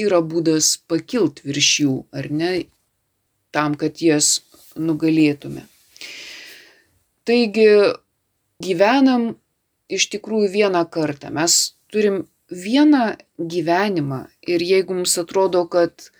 yra 0.04 0.20
būdas 0.20 0.76
pakilt 0.88 1.42
virš 1.48 1.72
jų, 1.82 1.96
ar 2.12 2.30
ne, 2.30 2.52
tam, 3.50 3.74
kad 3.80 4.04
jas 4.04 4.38
nugalėtume. 4.76 5.71
Taigi 7.28 7.68
gyvenam 8.62 9.32
iš 9.92 10.08
tikrųjų 10.14 10.50
vieną 10.56 10.82
kartą. 10.90 11.30
Mes 11.34 11.74
turim 11.92 12.24
vieną 12.50 13.16
gyvenimą 13.38 14.24
ir 14.48 14.62
jeigu 14.62 14.96
mums 14.98 15.16
atrodo, 15.22 15.64
kad, 15.70 16.10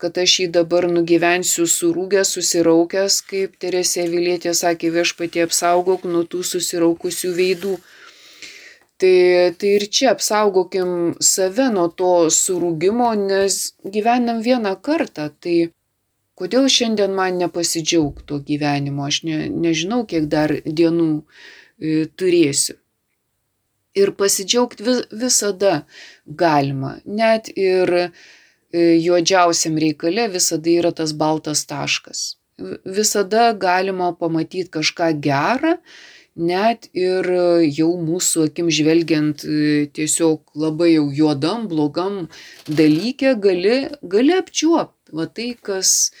kad 0.00 0.18
aš 0.18 0.36
jį 0.42 0.48
dabar 0.56 0.88
nugyvensiu 0.90 1.66
surūgęs, 1.68 2.34
susiraukęs, 2.36 3.20
kaip 3.30 3.56
Teresė 3.62 4.06
Vilietė 4.12 4.54
sakė, 4.56 4.92
viešpatie 4.96 5.44
apsaugok 5.46 6.06
nuo 6.08 6.24
tų 6.24 6.44
susiraukusių 6.52 7.32
veidų. 7.40 7.74
Tai, 9.00 9.16
tai 9.56 9.68
ir 9.78 9.86
čia 9.88 10.10
apsaugokim 10.12 11.14
save 11.24 11.70
nuo 11.72 11.88
to 11.88 12.28
surūgimo, 12.36 13.14
nes 13.16 13.72
gyvenam 13.84 14.42
vieną 14.44 14.74
kartą. 14.84 15.30
Tai 15.40 15.56
kodėl 16.40 16.68
šiandien 16.72 17.12
man 17.16 17.38
nepasidžiaugti 17.40 18.26
tuo 18.28 18.40
gyvenimu, 18.50 19.04
aš 19.06 19.22
ne, 19.28 19.40
nežinau, 19.52 20.04
kiek 20.08 20.28
dar 20.32 20.54
dienų 20.64 21.10
e, 21.20 22.04
turėsiu. 22.16 22.78
Ir 23.98 24.12
pasidžiaugti 24.16 24.86
vis, 24.86 25.00
visada 25.22 25.80
galima, 26.24 26.94
net 27.04 27.50
ir 27.56 27.90
e, 28.00 28.04
juodžiausiam 28.72 29.80
reikale 29.82 30.28
visada 30.32 30.70
yra 30.70 30.94
tas 30.94 31.12
baltas 31.12 31.66
taškas. 31.68 32.22
Visada 32.84 33.50
galima 33.56 34.12
pamatyti 34.16 34.68
kažką 34.70 35.10
gerą, 35.24 35.74
net 36.40 36.86
ir 36.96 37.26
jau 37.66 37.90
mūsų 37.98 38.46
akim 38.48 38.70
žvelgiant 38.72 39.42
e, 39.44 39.88
tiesiog 39.96 40.54
labai 40.54 40.92
jau 40.94 41.08
juodam, 41.12 41.66
blogam 41.68 42.22
dalykė, 42.68 43.34
gali, 43.42 43.76
gali 44.14 44.38
apčiuopti 44.38 44.99
va 45.16 45.26
tai, 45.26 45.52
kas, 45.68 46.12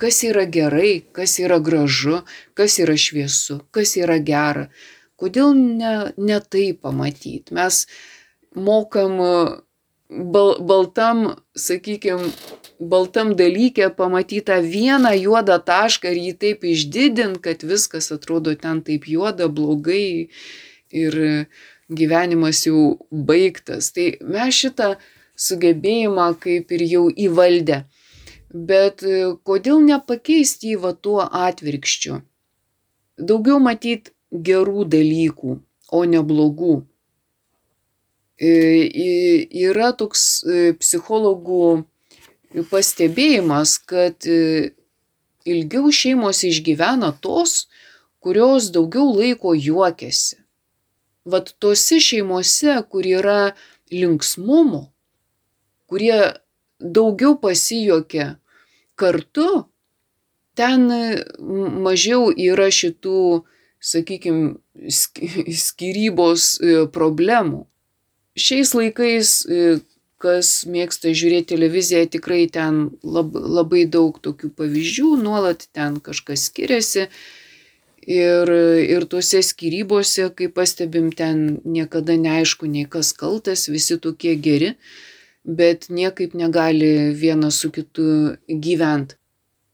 kas 0.00 0.22
yra 0.26 0.46
gerai, 0.46 1.00
kas 1.16 1.38
yra 1.42 1.60
gražu, 1.62 2.22
kas 2.58 2.78
yra 2.82 2.96
šviesu, 2.96 3.60
kas 3.74 3.96
yra 4.00 4.18
gera. 4.18 4.68
Kodėl 5.20 5.52
ne, 5.56 6.12
ne 6.16 6.38
tai 6.40 6.70
pamatyti? 6.72 7.52
Mes 7.52 7.84
mokam 8.56 9.18
bal, 10.10 10.54
baltam, 10.64 11.26
sakykime, 11.56 12.30
baltam 12.80 13.34
dalykė 13.36 13.90
pamatytą 13.96 14.60
vieną 14.64 15.12
juodą 15.18 15.60
tašką 15.66 16.10
ir 16.14 16.22
jį 16.24 16.32
taip 16.44 16.64
išdidint, 16.64 17.40
kad 17.44 17.62
viskas 17.62 18.10
atrodo 18.14 18.56
ten 18.56 18.82
taip 18.86 19.06
juoda, 19.10 19.48
blogai 19.48 20.30
ir 20.90 21.18
gyvenimas 21.90 22.64
jau 22.66 22.98
baigtas. 23.10 23.92
Tai 23.94 24.12
mes 24.24 24.54
šitą 24.56 24.94
sugebėjimą 25.40 26.30
kaip 26.42 26.72
ir 26.76 26.86
jau 26.88 27.06
įvaldę. 27.10 27.84
Bet 28.50 29.04
e, 29.06 29.36
kodėl 29.46 29.78
nepakeisti 29.84 30.72
jį 30.72 30.80
va 30.82 30.90
tuo 30.92 31.22
atvirkščiu? 31.22 32.18
Daugiau 33.20 33.60
matyt 33.62 34.10
gerų 34.32 34.86
dalykų, 34.90 35.60
o 35.94 36.00
ne 36.04 36.22
blogų. 36.26 36.80
E, 38.40 38.50
yra 39.54 39.92
toks 39.92 40.42
e, 40.42 40.72
psichologų 40.74 41.84
pastebėjimas, 42.72 43.76
kad 43.86 44.26
ilgiau 44.26 45.92
šeimos 45.94 46.42
išgyvena 46.48 47.12
tos, 47.22 47.68
kurios 48.18 48.72
daugiau 48.74 49.12
laiko 49.14 49.54
juokiasi. 49.54 50.40
Vat 51.30 51.54
tose 51.62 52.00
šeimose, 52.02 52.80
kur 52.90 53.06
yra 53.06 53.52
linksmumo, 53.94 54.88
kurie 55.86 56.18
daugiau 56.80 57.36
pasijuokia 57.40 58.34
kartu, 59.00 59.48
ten 60.58 60.88
mažiau 61.84 62.30
yra 62.34 62.68
šitų, 62.72 63.42
sakykime, 63.80 64.56
skirybos 64.90 66.52
e, 66.60 66.74
problemų. 66.92 67.64
Šiais 68.40 68.74
laikais, 68.76 69.32
e, 69.48 69.80
kas 70.20 70.52
mėgsta 70.68 71.14
žiūrėti 71.16 71.54
televiziją, 71.54 72.04
tikrai 72.12 72.44
ten 72.52 72.90
lab, 73.02 73.32
labai 73.34 73.86
daug 73.88 74.18
tokių 74.20 74.52
pavyzdžių, 74.58 75.14
nuolat 75.24 75.64
ten 75.72 75.96
kažkas 76.04 76.50
skiriasi. 76.50 77.08
Ir, 78.10 78.48
ir 78.80 79.04
tuose 79.12 79.42
skirybose, 79.44 80.30
kaip 80.36 80.54
pastebim, 80.56 81.10
ten 81.12 81.60
niekada 81.68 82.16
neaišku, 82.16 82.68
nei 82.68 82.86
kas 82.88 83.12
kaltas, 83.16 83.66
visi 83.68 83.98
tokie 84.00 84.32
geri 84.40 84.72
bet 85.44 85.88
niekaip 85.88 86.34
negali 86.34 87.12
vienas 87.14 87.60
su 87.60 87.70
kitu 87.70 88.36
gyventi. 88.48 89.16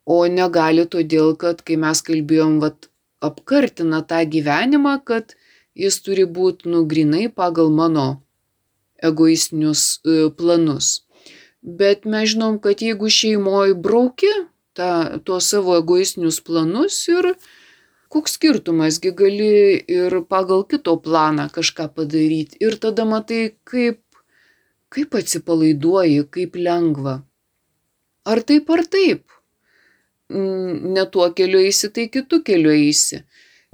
O 0.06 0.22
negali 0.30 0.86
todėl, 0.86 1.34
kad 1.34 1.64
kai 1.66 1.76
mes 1.82 2.02
kalbėjom, 2.06 2.60
vat, 2.62 2.86
apkartina 3.20 4.02
tą 4.06 4.22
gyvenimą, 4.30 5.00
kad 5.04 5.34
jis 5.74 5.98
turi 6.04 6.26
būti 6.38 6.70
nugrinai 6.70 7.26
pagal 7.28 7.72
mano 7.74 8.06
egoistinius 9.02 9.98
e, 10.06 10.30
planus. 10.30 11.02
Bet 11.62 12.06
mes 12.06 12.30
žinom, 12.32 12.60
kad 12.62 12.82
jeigu 12.82 13.10
šeimoje 13.10 13.74
brauki 13.74 14.30
tą, 14.78 15.18
tuos 15.26 15.50
savo 15.50 15.74
egoistinius 15.80 16.38
planus 16.46 17.00
ir 17.10 17.32
koks 18.12 18.36
skirtumasgi 18.38 19.10
gali 19.18 19.50
ir 19.90 20.20
pagal 20.30 20.62
kito 20.70 20.94
planą 21.02 21.48
kažką 21.52 21.88
padaryti. 21.96 22.60
Ir 22.62 22.78
tada 22.80 23.04
matai, 23.08 23.56
kaip 23.66 24.00
kaip 24.92 25.14
atsipalaiduoji, 25.18 26.26
kaip 26.30 26.56
lengva. 26.56 27.20
Ar 28.26 28.42
taip 28.42 28.70
ar 28.70 28.84
taip? 28.90 29.24
Ne 30.30 31.04
tuo 31.12 31.28
keliu 31.38 31.60
eisi, 31.62 31.90
tai 31.94 32.08
kitu 32.10 32.42
keliu 32.46 32.72
eisi. 32.74 33.22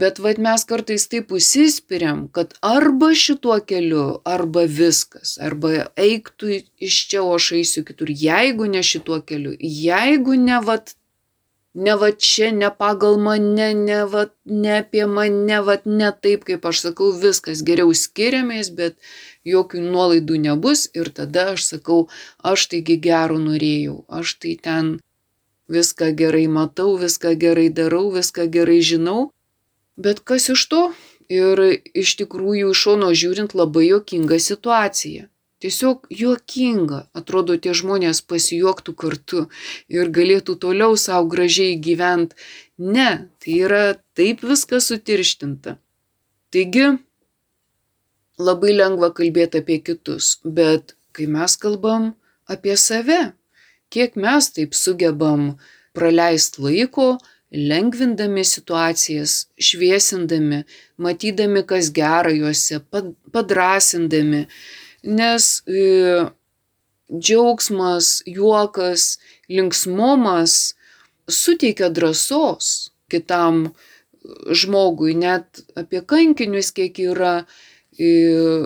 Bet 0.00 0.18
vad 0.24 0.40
mes 0.40 0.64
kartais 0.68 1.04
taip 1.08 1.32
užsispiriam, 1.36 2.24
kad 2.36 2.54
arba 2.64 3.12
šituo 3.24 3.58
keliu, 3.68 4.06
arba 4.24 4.64
viskas, 4.78 5.36
arba 5.46 5.86
eiktų 6.00 6.58
iš 6.88 6.96
čia, 7.10 7.20
o 7.22 7.36
aš 7.36 7.52
eisiu 7.60 7.84
kitur. 7.88 8.10
Jeigu 8.24 8.66
ne 8.72 8.82
šituo 8.82 9.20
keliu, 9.28 9.54
jeigu 9.60 10.36
ne 10.40 10.58
vad 10.64 10.94
ne 11.74 11.94
va 11.96 12.10
čia, 12.12 12.50
ne 12.52 12.68
pagal 12.78 13.16
mane, 13.18 13.72
ne, 13.74 14.00
va, 14.04 14.26
ne 14.44 14.78
apie 14.78 15.06
mane, 15.06 15.60
va 15.66 15.78
ne 15.84 16.10
taip, 16.24 16.44
kaip 16.48 16.66
aš 16.68 16.82
sakau, 16.86 17.12
viskas 17.24 17.62
geriau 17.64 17.94
skiriamės, 17.96 18.72
bet 18.76 18.98
jokių 19.48 19.80
nuolaidų 19.86 20.38
nebus 20.46 20.88
ir 20.94 21.08
tada 21.16 21.52
aš 21.54 21.64
sakau, 21.72 22.00
aš 22.52 22.68
taigi 22.74 22.98
gero 23.08 23.40
norėjau, 23.40 24.04
aš 24.08 24.36
tai 24.44 24.56
ten 24.68 24.92
viską 25.72 26.12
gerai 26.20 26.46
matau, 26.48 26.96
viską 27.00 27.34
gerai 27.40 27.70
darau, 27.72 28.10
viską 28.12 28.46
gerai 28.52 28.80
žinau, 28.84 29.30
bet 29.96 30.20
kas 30.20 30.50
iš 30.52 30.68
to? 30.68 30.84
Ir 31.32 31.60
iš 31.96 32.18
tikrųjų 32.20 32.74
iš 32.74 32.80
šono 32.84 33.08
žiūrint 33.16 33.54
labai 33.56 33.86
jokinga 33.88 34.36
situacija. 34.42 35.31
Tiesiog 35.62 36.08
juokinga, 36.10 37.04
atrodo, 37.14 37.54
tie 37.54 37.70
žmonės 37.78 38.20
pasijuoktų 38.26 38.94
kartu 38.98 39.44
ir 39.92 40.10
galėtų 40.16 40.56
toliau 40.64 40.96
savo 40.98 41.28
gražiai 41.30 41.76
gyventi. 41.78 42.34
Ne, 42.82 43.28
tai 43.38 43.58
yra 43.68 43.82
taip 44.18 44.42
viskas 44.42 44.90
sutirštinta. 44.90 45.76
Taigi, 46.52 46.88
labai 48.42 48.74
lengva 48.74 49.12
kalbėti 49.14 49.62
apie 49.62 49.78
kitus, 49.86 50.34
bet 50.42 50.96
kai 51.14 51.28
mes 51.30 51.54
kalbam 51.62 52.10
apie 52.50 52.74
save, 52.74 53.20
kiek 53.92 54.18
mes 54.18 54.50
taip 54.56 54.74
sugebam 54.74 55.52
praleisti 55.94 56.66
laiko, 56.66 57.08
lengvindami 57.52 58.42
situacijas, 58.48 59.46
šviesindami, 59.60 60.62
matydami, 60.96 61.62
kas 61.68 61.92
gera 61.94 62.32
juose, 62.32 62.80
padrasindami, 63.32 64.46
nes 65.02 65.62
e, 65.66 66.26
džiaugsmas, 67.12 68.22
juokas, 68.26 69.18
linksmumas 69.48 70.74
suteikia 71.28 71.90
drąsos 71.90 72.90
kitam 73.10 73.72
žmogui, 74.50 75.14
net 75.18 75.62
apie 75.76 76.00
kankinius, 76.06 76.70
kiek 76.74 76.98
yra 77.02 77.42
e, 77.42 78.12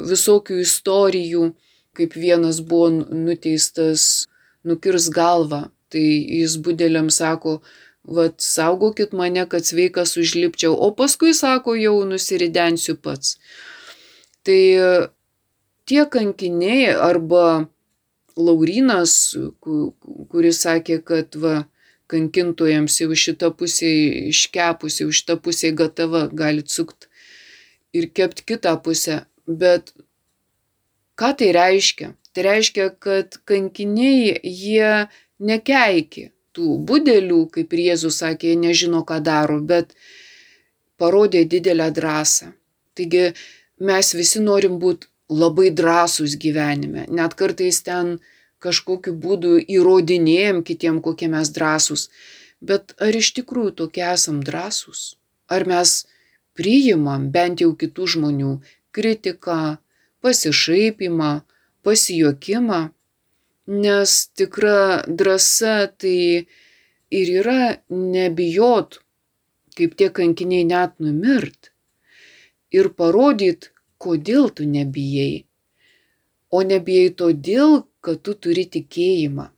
visokių 0.07 0.61
istorijų, 0.63 1.49
kaip 1.97 2.15
vienas 2.15 2.61
buvo 2.61 2.91
nuteistas 2.93 4.27
nukirs 4.67 5.09
galvą, 5.15 5.67
tai 5.91 6.05
jis 6.05 6.59
budeliam 6.63 7.09
sako, 7.11 7.61
vad 8.07 8.37
saugokit 8.43 9.17
mane, 9.17 9.47
kad 9.51 9.67
sveikas 9.67 10.15
užlipčiau, 10.21 10.77
o 10.77 10.93
paskui 10.95 11.33
sako, 11.35 11.75
jau 11.81 11.97
nusiridensiu 12.07 12.95
pats. 13.03 13.35
Tai 14.47 14.61
tie 15.87 16.05
kankiniai 16.11 16.93
arba 16.95 17.67
Laurinas, 18.37 19.33
kuris 19.63 20.61
sakė, 20.67 20.99
kad 21.01 21.39
va, 21.41 21.63
kankintojams 22.13 22.99
jau 23.01 23.17
šitą 23.17 23.51
pusę 23.57 23.89
iškepusi, 24.31 25.05
jau 25.05 25.15
šitą 25.19 25.39
pusę 25.43 25.73
gatava, 25.79 26.27
galit 26.29 26.71
sukt 26.71 27.09
ir 27.97 28.11
kept 28.13 28.45
kitą 28.47 28.77
pusę. 28.85 29.25
Bet 29.47 29.95
ką 31.19 31.33
tai 31.41 31.51
reiškia? 31.57 32.13
Tai 32.37 32.45
reiškia, 32.45 32.91
kad 33.01 33.39
kankiniai 33.49 34.37
jie 34.45 35.09
nekeiki 35.41 36.31
tų 36.57 36.77
budelių, 36.89 37.47
kaip 37.53 37.73
Jėzus 37.73 38.21
sakė, 38.21 38.53
jie 38.53 38.61
nežino, 38.61 39.03
ką 39.09 39.23
daro, 39.25 39.59
bet 39.61 39.97
parodė 41.01 41.45
didelę 41.49 41.89
drąsą. 41.97 42.53
Taigi 42.97 43.31
mes 43.81 44.13
visi 44.17 44.41
norim 44.45 44.79
būti 44.81 45.09
labai 45.29 45.71
drąsūs 45.75 46.37
gyvenime, 46.39 47.07
net 47.09 47.35
kartais 47.35 47.83
ten 47.83 48.19
kažkokiu 48.63 49.15
būdu 49.15 49.59
įrodinėjom 49.61 50.63
kitiem, 50.67 51.01
kokie 51.03 51.29
mes 51.29 51.51
drąsūs. 51.55 52.09
Bet 52.61 52.95
ar 53.03 53.15
iš 53.15 53.33
tikrųjų 53.37 53.75
tokie 53.83 54.05
esam 54.07 54.41
drąsūs? 54.47 55.17
Ar 55.53 55.67
mes 55.69 56.07
priimam 56.57 57.29
bent 57.31 57.61
jau 57.61 57.75
kitų 57.77 58.07
žmonių 58.15 58.53
kritiką, 58.97 59.79
pasišaipimą, 60.25 61.33
pasijuokimą? 61.85 62.81
Nes 63.67 64.13
tikra 64.39 65.03
drąsa 65.07 65.91
tai 65.99 66.47
ir 67.11 67.33
yra 67.43 67.77
nebijot, 67.91 69.01
kaip 69.77 69.97
tie 69.99 70.09
kankiniai 70.11 70.65
net 70.65 70.97
numirt. 71.03 71.73
Ir 72.71 72.89
parodyt, 72.95 73.73
kodėl 74.07 74.49
tu 74.55 74.67
nebijai. 74.71 75.45
O 76.55 76.63
nebijai 76.63 77.13
todėl, 77.21 77.83
kad 78.07 78.23
tu 78.23 78.35
turi 78.47 78.65
tikėjimą, 78.77 79.49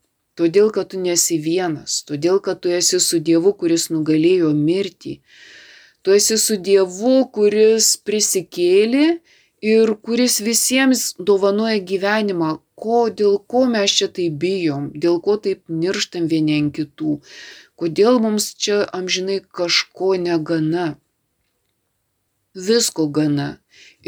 todėl, 0.40 0.70
kad 0.74 0.90
tu 0.92 1.00
nesi 1.04 1.36
vienas, 1.44 2.00
todėl, 2.08 2.40
kad 2.44 2.62
tu 2.64 2.72
esi 2.72 3.00
su 3.04 3.20
Dievu, 3.28 3.52
kuris 3.60 3.88
nugalėjo 3.92 4.54
mirtį. 4.56 5.18
Tu 6.02 6.14
esi 6.16 6.38
su 6.40 6.56
Dievu, 6.68 7.16
kuris 7.34 7.90
prisikėlė 8.08 9.08
ir 9.72 9.92
kuris 10.06 10.38
visiems 10.46 11.12
dovanoja 11.30 11.82
gyvenimą, 11.90 12.54
ko, 12.78 13.00
dėl 13.20 13.38
ko 13.50 13.64
mes 13.74 13.92
čia 14.00 14.08
taip 14.18 14.38
bijom, 14.44 14.90
dėl 14.94 15.20
ko 15.20 15.36
taip 15.44 15.64
nirštam 15.68 16.28
vieni 16.32 16.58
ant 16.62 16.74
kitų, 16.78 17.18
kodėl 17.78 18.22
mums 18.22 18.52
čia 18.54 18.84
amžinai 19.00 19.40
kažko 19.60 20.14
negana. 20.22 20.88
Visko 22.54 23.06
gana. 23.18 23.58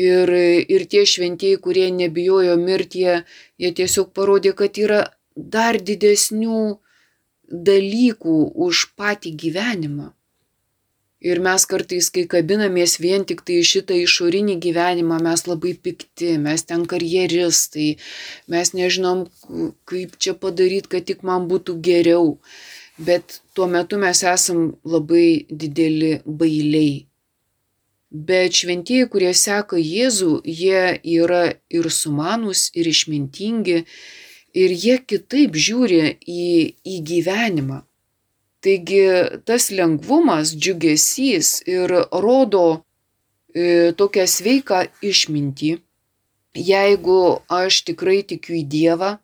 Ir, 0.01 0.31
ir 0.75 0.87
tie 0.91 1.03
šventieji, 1.07 1.59
kurie 1.65 1.89
nebijojo 1.95 2.55
mirtie, 2.61 3.25
jie 3.59 3.73
tiesiog 3.75 4.13
parodė, 4.17 4.55
kad 4.57 4.79
yra 4.79 5.03
dar 5.37 5.81
didesnių 5.91 6.63
dalykų 7.51 8.39
už 8.67 8.87
patį 8.97 9.35
gyvenimą. 9.45 10.11
Ir 11.21 11.37
mes 11.45 11.67
kartais, 11.69 12.07
kai 12.09 12.23
kabinamės 12.33 12.95
vien 13.03 13.27
tik 13.29 13.43
tai 13.45 13.59
šitą 13.71 13.97
išorinį 14.07 14.55
gyvenimą, 14.65 15.19
mes 15.21 15.43
labai 15.45 15.75
pikti, 15.77 16.39
mes 16.41 16.65
ten 16.65 16.87
karjeristai, 16.89 17.91
mes 18.49 18.73
nežinom, 18.73 19.27
kaip 19.91 20.17
čia 20.17 20.33
padaryti, 20.33 20.89
kad 20.95 21.05
tik 21.11 21.21
man 21.27 21.45
būtų 21.51 21.77
geriau. 21.85 22.39
Bet 22.97 23.43
tuo 23.53 23.69
metu 23.69 24.01
mes 24.01 24.25
esam 24.25 24.71
labai 24.85 25.45
dideli 25.51 26.15
bailiai. 26.25 27.10
Bet 28.11 28.57
šventieji, 28.59 29.07
kurie 29.07 29.31
seka 29.39 29.79
Jėzų, 29.79 30.41
jie 30.43 30.99
yra 31.07 31.45
ir 31.71 31.87
sumanus, 31.95 32.67
ir 32.75 32.89
išmintingi, 32.91 33.85
ir 34.59 34.75
jie 34.75 34.97
kitaip 34.99 35.55
žiūri 35.55 36.17
į, 36.27 36.49
į 36.83 36.97
gyvenimą. 37.07 37.85
Taigi 38.61 39.05
tas 39.47 39.71
lengvumas, 39.71 40.57
džiugesys 40.59 41.63
ir 41.71 41.95
rodo 42.11 42.83
e, 43.55 43.95
tokią 43.97 44.27
sveiką 44.27 44.83
išmintį. 45.07 45.71
Jeigu 46.59 47.21
aš 47.47 47.85
tikrai 47.87 48.25
tikiu 48.27 48.59
į 48.59 48.65
Dievą, 48.75 49.15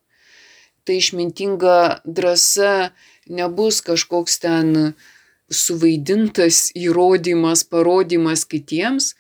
tai 0.87 1.03
išmintinga 1.03 2.07
drąsa 2.07 2.93
nebus 3.27 3.83
kažkoks 3.83 4.39
ten 4.47 4.95
suvaidintas 5.53 6.71
įrodymas, 6.75 7.65
parodymas 7.65 8.45
kitiems, 8.51 9.15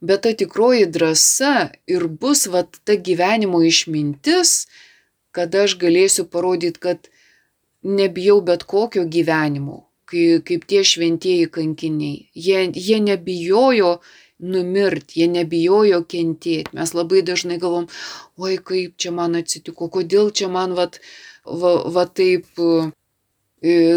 bet 0.00 0.22
ta 0.26 0.34
tikroji 0.34 0.86
drąsa 0.94 1.70
ir 1.86 2.06
bus 2.08 2.46
vat 2.50 2.80
ta 2.84 2.94
gyvenimo 2.94 3.62
išmintis, 3.66 4.66
kad 5.34 5.54
aš 5.54 5.76
galėsiu 5.78 6.26
parodyti, 6.26 6.80
kad 6.80 7.10
nebijau 7.82 8.40
bet 8.42 8.64
kokio 8.66 9.04
gyvenimo, 9.06 9.84
kai, 10.08 10.40
kaip 10.44 10.66
tie 10.70 10.82
šventieji 10.84 11.50
kankiniai. 11.54 12.28
Jie, 12.34 12.64
jie 12.74 12.98
nebijojo 13.04 13.98
numirti, 14.38 15.20
jie 15.20 15.28
nebijojo 15.30 16.02
kentėti. 16.10 16.74
Mes 16.74 16.94
labai 16.94 17.22
dažnai 17.26 17.58
galvom, 17.62 17.88
oi 18.38 18.58
kaip 18.58 18.98
čia 18.98 19.14
man 19.14 19.38
atsitiko, 19.38 19.90
kodėl 19.90 20.30
čia 20.30 20.50
man 20.50 20.74
vat, 20.78 21.00
va, 21.44 21.74
va 21.94 22.06
taip 22.06 22.46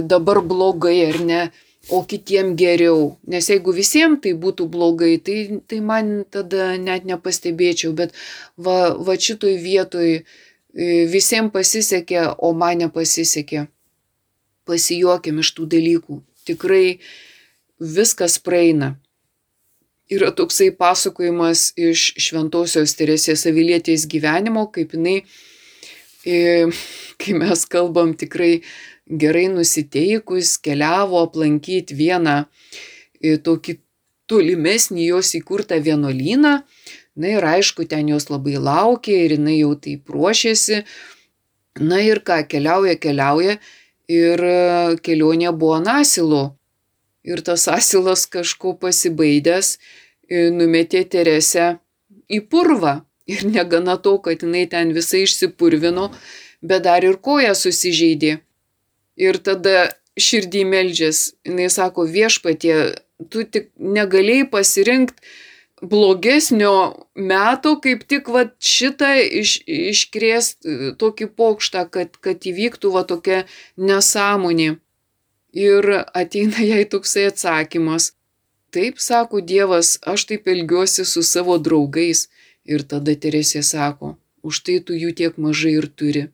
dabar 0.08 0.42
blogai 0.42 0.98
ar 1.10 1.20
ne, 1.26 1.42
o 1.90 2.04
kitiem 2.06 2.54
geriau. 2.58 3.18
Nes 3.28 3.50
jeigu 3.50 3.74
visiems 3.74 4.22
tai 4.24 4.34
būtų 4.38 4.68
blogai, 4.72 5.16
tai, 5.18 5.62
tai 5.68 5.82
man 5.82 6.22
tada 6.30 6.76
net 6.78 7.06
nepastebėčiau, 7.10 7.94
bet 7.98 8.14
va, 8.58 8.94
va 8.98 9.18
šitoj 9.18 9.58
vietoj 9.62 10.22
visiems 11.12 11.52
pasisekė, 11.54 12.24
o 12.38 12.54
man 12.54 12.86
nepasisekė. 12.86 13.68
Pasijuokim 14.70 15.42
iš 15.42 15.54
tų 15.58 15.68
dalykų. 15.74 16.22
Tikrai 16.48 17.00
viskas 17.82 18.38
praeina. 18.40 18.96
Yra 20.12 20.30
toksai 20.36 20.70
pasakojimas 20.76 21.72
iš 21.80 22.12
Šventojios 22.20 22.94
Teresės 23.00 23.46
Avilietės 23.48 24.06
gyvenimo, 24.12 24.66
kaip 24.72 24.94
jinai, 24.96 25.22
kai 27.22 27.36
mes 27.40 27.64
kalbam 27.72 28.12
tikrai 28.20 28.60
gerai 29.12 29.48
nusiteikus 29.52 30.58
keliavo 30.64 31.22
aplankyti 31.26 31.96
vieną 31.98 32.38
e, 33.22 33.38
tokį 33.38 33.78
tolimesnį 34.32 35.10
jos 35.12 35.34
įkurtą 35.40 35.82
vienuolyną. 35.84 36.54
Na 37.20 37.28
ir 37.36 37.44
aišku, 37.44 37.84
ten 37.92 38.08
jos 38.08 38.30
labai 38.32 38.56
laukė 38.56 39.18
ir 39.26 39.36
jinai 39.36 39.58
jau 39.60 39.74
taip 39.76 40.10
ruošėsi. 40.14 40.84
Na 41.84 42.00
ir 42.04 42.22
ką, 42.24 42.40
keliauja, 42.52 42.96
keliauja 43.00 43.58
ir 44.12 44.44
kelionė 45.04 45.52
buvo 45.52 45.76
ant 45.80 45.92
asilo. 45.92 46.44
Ir 47.28 47.44
tas 47.46 47.68
asilas 47.70 48.26
kažko 48.32 48.74
pasibaidęs 48.82 49.76
numetė 50.56 51.04
Teresę 51.12 51.68
į 52.32 52.42
purvą. 52.52 53.02
Ir 53.32 53.44
negana 53.46 53.98
to, 54.02 54.18
kad 54.24 54.42
jinai 54.42 54.66
ten 54.72 54.96
visai 54.96 55.26
išsipurvino, 55.28 56.10
bet 56.64 56.88
dar 56.88 57.06
ir 57.06 57.20
koja 57.22 57.54
susižeidė. 57.56 58.40
Ir 59.20 59.40
tada 59.44 59.92
širdį 60.20 60.66
meldžias, 60.68 61.32
jinai 61.48 61.70
sako, 61.72 62.06
viešpatie, 62.08 62.76
tu 63.32 63.44
tik 63.44 63.72
negalėjai 63.78 64.50
pasirinkti 64.52 65.32
blogesnio 65.82 67.08
meto, 67.16 67.76
kaip 67.82 68.06
tik 68.10 68.30
va 68.30 68.46
šitą 68.62 69.16
iš, 69.42 69.58
iškrėst 69.66 70.68
tokį 71.02 71.28
pokštą, 71.38 71.86
kad, 71.90 72.18
kad 72.22 72.46
įvyktų 72.46 72.94
va 72.94 73.04
tokia 73.08 73.44
nesąmonė. 73.78 74.76
Ir 75.58 75.90
ateina 76.14 76.64
jai 76.72 76.84
toksai 76.86 77.28
atsakymas. 77.32 78.14
Taip, 78.72 79.02
sako 79.04 79.42
Dievas, 79.44 79.98
aš 80.08 80.30
taip 80.30 80.48
elgiuosi 80.48 81.04
su 81.06 81.26
savo 81.28 81.58
draugais. 81.60 82.30
Ir 82.64 82.86
tada 82.88 83.18
Teresė 83.18 83.66
sako, 83.66 84.16
už 84.46 84.62
tai 84.64 84.78
tu 84.86 84.96
jų 84.96 85.12
tiek 85.18 85.38
mažai 85.42 85.74
ir 85.82 85.90
turi. 85.90 86.28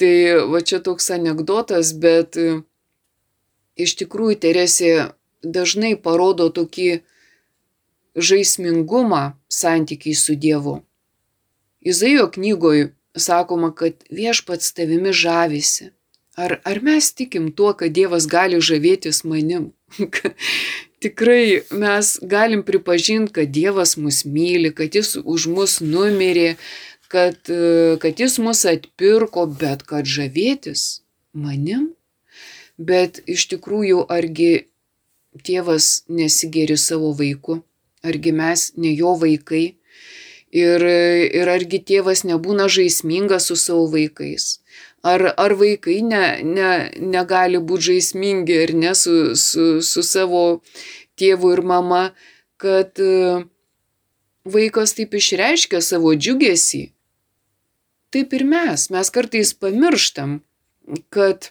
Tai 0.00 0.14
va 0.50 0.60
čia 0.60 0.80
toks 0.82 1.10
anegdotas, 1.14 1.92
bet 1.94 2.38
iš 3.78 3.94
tikrųjų 4.00 4.38
Teresė 4.42 4.90
dažnai 5.44 5.94
parodo 5.94 6.48
tokį 6.50 6.88
žaismingumą 8.14 9.22
santykiai 9.50 10.18
su 10.18 10.34
Dievu. 10.34 10.80
Izaijo 11.84 12.30
knygoje 12.34 12.90
sakoma, 13.14 13.70
kad 13.74 14.02
viešpats 14.10 14.72
tavimi 14.74 15.12
žavisi. 15.12 15.92
Ar, 16.34 16.58
ar 16.66 16.80
mes 16.82 17.12
tikim 17.14 17.52
tuo, 17.54 17.70
kad 17.78 17.94
Dievas 17.94 18.26
gali 18.26 18.58
žavėtis 18.58 19.22
manim? 19.22 19.70
tikrai 21.04 21.62
mes 21.70 22.18
galim 22.22 22.62
pripažinti, 22.66 23.32
kad 23.32 23.52
Dievas 23.52 23.96
mus 24.00 24.24
myli, 24.24 24.72
kad 24.74 24.94
Jis 24.94 25.18
už 25.20 25.46
mus 25.52 25.78
numirė, 25.84 26.56
kad, 27.12 27.38
kad 28.00 28.20
Jis 28.20 28.38
mus 28.42 28.64
atpirko, 28.68 29.46
bet 29.60 29.84
kad 29.88 30.08
žavėtis 30.08 31.04
manim. 31.34 31.92
Bet 32.78 33.20
iš 33.30 33.46
tikrųjų, 33.52 34.02
argi 34.10 34.66
tėvas 35.46 36.04
nesigeri 36.10 36.76
savo 36.78 37.12
vaiku, 37.14 37.60
argi 38.02 38.32
mes 38.34 38.72
ne 38.76 38.90
jo 38.94 39.14
vaikai 39.18 39.76
ir, 40.54 40.84
ir 41.38 41.50
argi 41.50 41.80
tėvas 41.82 42.24
nebūna 42.26 42.68
žaismingas 42.70 43.50
su 43.50 43.56
savo 43.58 43.86
vaikais. 43.92 44.58
Ar, 45.04 45.26
ar 45.36 45.52
vaikai 45.60 45.98
ne, 46.02 46.24
ne, 46.42 46.68
negali 46.96 47.60
būti 47.60 47.90
žaismingi 47.90 48.54
ir 48.62 48.72
ne 48.78 48.94
su, 48.96 49.34
su, 49.36 49.82
su 49.84 50.02
savo 50.02 50.44
tėvu 51.20 51.52
ir 51.52 51.60
mama, 51.66 52.04
kad 52.56 52.96
e, 53.02 53.44
vaikas 54.48 54.96
taip 54.96 55.12
išreiškia 55.18 55.82
savo 55.84 56.14
džiugesį. 56.16 56.86
Taip 58.14 58.34
ir 58.36 58.44
mes, 58.46 58.86
mes 58.94 59.08
kartais 59.10 59.50
pamirštam, 59.58 60.36
kad, 61.10 61.48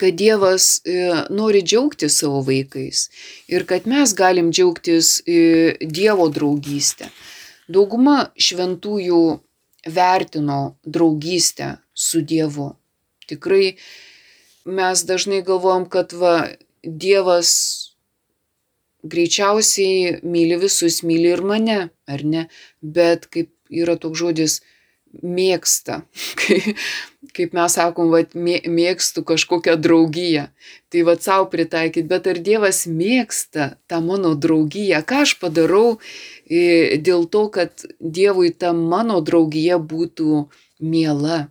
kad 0.00 0.16
Dievas 0.16 0.80
e, 0.88 0.94
nori 1.28 1.60
džiaugti 1.60 2.08
savo 2.08 2.40
vaikais 2.46 3.10
ir 3.52 3.66
kad 3.68 3.84
mes 3.90 4.14
galim 4.16 4.48
džiaugtis 4.54 5.18
e, 5.26 5.76
Dievo 5.84 6.30
draugystę. 6.32 7.10
Dauguma 7.68 8.30
šventųjų 8.40 9.20
vertino 9.92 10.60
draugystę 10.84 11.74
su 11.92 12.24
Dievu. 12.24 12.72
Tikrai 13.28 13.76
mes 14.64 15.04
dažnai 15.04 15.44
galvojam, 15.44 15.86
kad 15.92 16.16
va, 16.16 16.48
Dievas 16.80 17.52
greičiausiai 19.04 20.20
myli 20.24 20.56
visus, 20.60 21.02
myli 21.04 21.34
ir 21.36 21.44
mane, 21.44 21.80
ar 22.08 22.24
ne? 22.24 22.48
Bet 22.80 23.28
kaip 23.28 23.52
yra 23.68 24.00
toks 24.00 24.24
žodis 24.24 24.60
mėgsta, 25.22 26.00
kaip 27.36 27.54
mes 27.56 27.76
sakom, 27.76 28.10
va, 28.14 28.22
mėgstu 28.34 29.24
kažkokią 29.26 29.76
draugiją. 29.82 30.48
Tai 30.90 31.04
va 31.06 31.14
savo 31.20 31.46
pritaikyti, 31.52 32.06
bet 32.10 32.26
ar 32.30 32.40
Dievas 32.42 32.84
mėgsta 32.90 33.74
tą 33.90 34.00
mano 34.04 34.34
draugiją? 34.34 35.02
Ką 35.06 35.22
aš 35.26 35.36
padarau 35.42 35.98
dėl 36.48 37.26
to, 37.30 37.46
kad 37.54 37.86
Dievui 38.00 38.50
ta 38.50 38.74
mano 38.74 39.20
draugija 39.22 39.78
būtų 39.78 40.44
miela? 40.80 41.48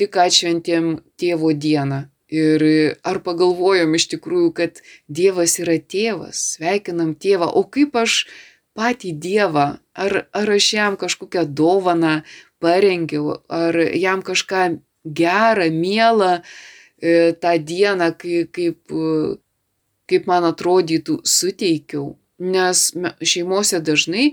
tik 0.00 0.16
atšventėm 0.16 0.94
tėvo 1.20 1.52
dieną. 1.64 2.06
Ir 2.30 2.62
ar 3.10 3.18
pagalvojom 3.26 3.96
iš 3.98 4.06
tikrųjų, 4.14 4.52
kad 4.56 4.80
Dievas 5.10 5.58
yra 5.62 5.76
tėvas, 5.94 6.40
sveikinam 6.54 7.16
tėvą, 7.18 7.50
o 7.58 7.64
kaip 7.66 7.98
aš 7.98 8.22
patį 8.78 9.16
Dievą, 9.26 9.66
ar, 10.00 10.16
ar 10.32 10.52
aš 10.56 10.72
jam 10.74 10.96
kažkokią 11.00 11.44
dovaną 11.56 12.20
parengiau, 12.62 13.40
ar 13.48 13.76
jam 13.96 14.22
kažką 14.22 14.80
gerą, 15.04 15.68
mielą 15.72 16.32
e, 16.40 17.32
tą 17.40 17.56
dieną, 17.58 18.12
kaip, 18.20 18.50
kaip, 18.56 18.80
kaip 20.10 20.26
man 20.30 20.48
atrodytų, 20.48 21.20
suteikiau. 21.24 22.16
Nes 22.40 22.88
šeimose 23.20 23.82
dažnai 23.84 24.30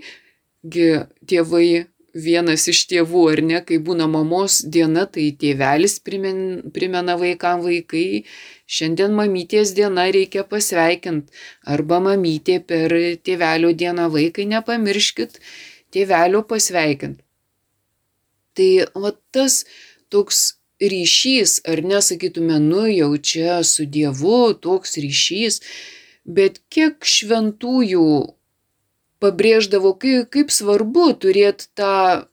tėvai 1.28 1.88
vienas 2.26 2.68
iš 2.72 2.84
tėvų, 2.90 3.24
ar 3.32 3.42
ne, 3.46 3.62
kai 3.68 3.78
būna 3.84 4.08
mamos 4.12 4.60
diena, 4.76 5.06
tai 5.06 5.30
tėvelis 5.42 5.98
primen, 6.04 6.40
primena 6.74 7.18
vaikam 7.20 7.64
vaikai, 7.66 8.24
šiandien 8.66 9.16
mamytės 9.18 9.74
diena 9.78 10.08
reikia 10.14 10.44
pasveikinti, 10.50 11.32
arba 11.66 12.02
mamytė 12.10 12.60
per 12.66 12.94
tėvelio 13.24 13.74
dieną 13.78 14.10
vaikai 14.14 14.48
nepamirškit 14.54 15.42
tėvelio 15.94 16.44
pasveikinti. 16.48 17.24
Tai 18.58 18.72
va 18.98 19.14
tas 19.32 19.62
toks 20.10 20.58
ryšys, 20.82 21.62
ar 21.70 21.82
nesakytume, 21.86 22.58
nu 22.62 22.88
jau 22.90 23.12
čia 23.18 23.62
su 23.64 23.86
Dievu 23.86 24.54
toks 24.62 24.98
ryšys, 25.02 25.62
bet 26.26 26.60
kiek 26.74 27.06
šventųjų 27.06 28.08
pabrėždavo, 29.24 29.94
kaip, 30.02 30.30
kaip 30.34 30.54
svarbu 30.54 31.12
turėti 31.22 31.70
tą 31.78 32.28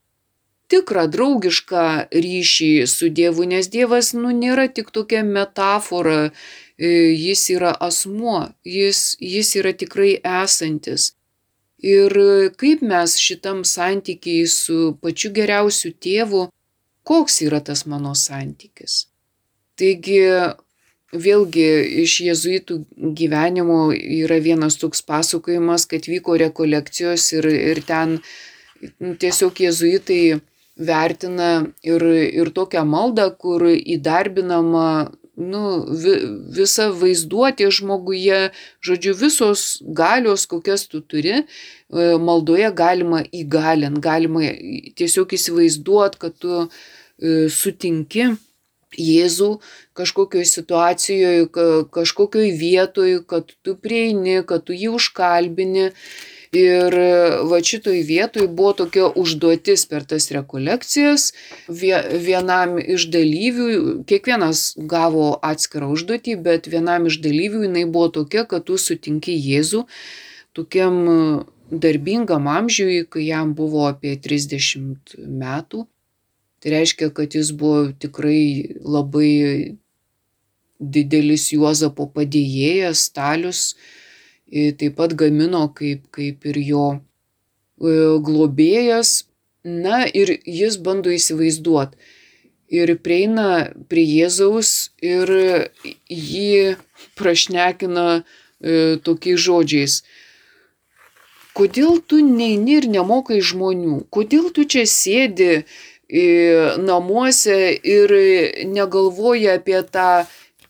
tikrą 0.72 1.06
draugišką 1.12 1.86
ryšį 2.12 2.70
su 2.90 3.10
Dievu, 3.18 3.46
nes 3.48 3.68
Dievas 3.72 4.12
nu, 4.16 4.32
nėra 4.34 4.66
tik 4.72 4.90
tokia 4.94 5.22
metafora, 5.26 6.30
e, 6.78 6.88
jis 7.12 7.44
yra 7.56 7.74
asmuo, 7.88 8.48
jis, 8.64 9.14
jis 9.20 9.54
yra 9.60 9.74
tikrai 9.76 10.14
esantis. 10.42 11.12
Ir 11.84 12.14
kaip 12.56 12.80
mes 12.80 13.18
šitam 13.20 13.60
santykiai 13.68 14.46
su 14.48 14.94
pačiu 15.04 15.30
geriausiu 15.36 15.92
tėvu, 15.92 16.46
koks 17.04 17.42
yra 17.44 17.60
tas 17.60 17.84
mano 17.84 18.14
santykis. 18.16 19.04
Taigi 19.76 20.22
Vėlgi 21.14 21.66
iš 22.02 22.16
jėzuitų 22.26 22.80
gyvenimo 23.18 23.92
yra 23.94 24.40
vienas 24.42 24.78
toks 24.80 25.04
pasakojimas, 25.06 25.86
kad 25.86 26.08
vyko 26.10 26.34
rekolekcijos 26.40 27.28
ir, 27.38 27.46
ir 27.54 27.80
ten 27.86 28.18
tiesiog 29.22 29.60
jėzuitai 29.62 30.40
vertina 30.76 31.50
ir, 31.86 32.02
ir 32.42 32.50
tokią 32.54 32.82
maldą, 32.88 33.28
kur 33.38 33.68
įdarbinama 33.70 34.88
nu, 35.36 35.62
vi, 35.90 36.14
visa 36.54 36.88
vaizduotė 36.94 37.68
žmoguje, 37.74 38.50
žodžiu, 38.84 39.14
visos 39.18 39.64
galios, 39.82 40.46
kokias 40.50 40.86
tu 40.90 41.00
turi, 41.00 41.42
e, 41.42 41.44
maldoje 42.22 42.70
galima 42.74 43.24
įgalinti, 43.34 44.02
galima 44.02 44.50
tiesiog 44.98 45.34
įsivaizduoti, 45.34 46.20
kad 46.22 46.38
tu 46.38 46.60
e, 46.62 47.48
sutinki 47.50 48.34
Jėzų 49.00 49.50
kažkokioj 49.98 50.46
situacijoje, 50.50 51.48
kažkokioj 51.94 52.52
vietoje, 52.58 53.20
kad 53.26 53.52
tu 53.62 53.76
prieini, 53.76 54.40
kad 54.46 54.66
tu 54.66 54.76
jį 54.76 54.94
užkalbini. 54.98 55.90
Ir 56.54 56.94
va 57.50 57.58
šitoj 57.66 57.96
vietoj 58.06 58.44
buvo 58.46 58.76
tokia 58.78 59.08
užduotis 59.18 59.88
per 59.90 60.04
tas 60.06 60.28
rekolekcijas. 60.30 61.32
Vienam 61.66 62.76
iš 62.78 63.08
dalyvių, 63.10 63.66
kiekvienas 64.06 64.68
gavo 64.78 65.32
atskirą 65.42 65.88
užduotį, 65.96 66.36
bet 66.46 66.70
vienam 66.70 67.10
iš 67.10 67.18
dalyvių 67.24 67.64
jinai 67.66 67.82
buvo 67.90 68.12
tokia, 68.20 68.46
kad 68.46 68.68
tu 68.70 68.78
sutinki 68.78 69.34
Jėzų 69.34 69.82
tokiam 70.54 71.02
darbingam 71.70 72.46
amžiui, 72.48 73.02
kai 73.10 73.26
jam 73.26 73.54
buvo 73.58 73.88
apie 73.88 74.14
30 74.20 75.16
metų. 75.18 75.86
Tai 76.64 76.72
reiškia, 76.72 77.10
kad 77.12 77.34
jis 77.36 77.50
buvo 77.52 77.90
tikrai 78.00 78.72
labai 78.80 79.76
didelis 80.80 81.50
Juozapo 81.52 82.06
padėjėjas, 82.14 83.02
stalius, 83.10 83.60
taip 84.48 84.96
pat 84.96 85.12
gamino 85.12 85.66
kaip, 85.76 86.08
kaip 86.08 86.48
ir 86.48 86.60
jo 86.64 86.86
globėjas. 87.76 89.26
Na 89.64 90.06
ir 90.08 90.32
jis 90.48 90.80
bando 90.80 91.12
įsivaizduoti, 91.12 92.00
ir 92.72 92.96
prieina 93.04 93.70
prie 93.88 94.04
Jėzaus 94.08 94.90
ir 95.04 95.30
jį 96.08 96.76
prašnekina 97.16 98.06
e, 98.20 98.96
tokiais 99.04 99.40
žodžiais. 99.40 100.02
Kodėl 101.54 102.00
tu 102.02 102.18
neini 102.24 102.80
ir 102.80 102.88
nemokai 102.90 103.38
žmonių? 103.40 104.04
Kodėl 104.10 104.50
tu 104.56 104.64
čia 104.66 104.84
sėdi 104.90 105.50
e, 105.60 105.64
namuose 106.78 107.56
ir 107.82 108.12
negalvoji 108.70 109.48
apie 109.50 109.80
tą 109.82 110.08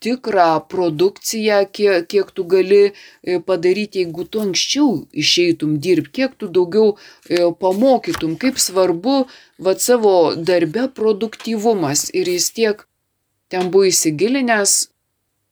tikrą 0.05 0.61
produkciją, 0.69 1.65
kiek, 1.71 2.07
kiek 2.07 2.31
tu 2.31 2.45
gali 2.45 2.83
e, 2.85 3.39
padaryti, 3.47 4.03
jeigu 4.03 4.25
tu 4.29 4.41
anksčiau 4.45 4.89
išeitum 5.23 5.77
dirbti, 5.81 6.13
kiek 6.19 6.35
tu 6.39 6.49
daugiau 6.57 6.93
e, 6.93 7.49
pamokytum, 7.61 8.35
kaip 8.41 8.59
svarbu 8.61 9.23
vat 9.65 9.81
savo 9.81 10.35
darbe 10.49 10.87
produktyvumas. 10.99 12.09
Ir 12.13 12.29
jis 12.35 12.51
tiek 12.57 12.85
ten 13.49 13.71
buvo 13.73 13.89
įsigilinęs, 13.89 14.75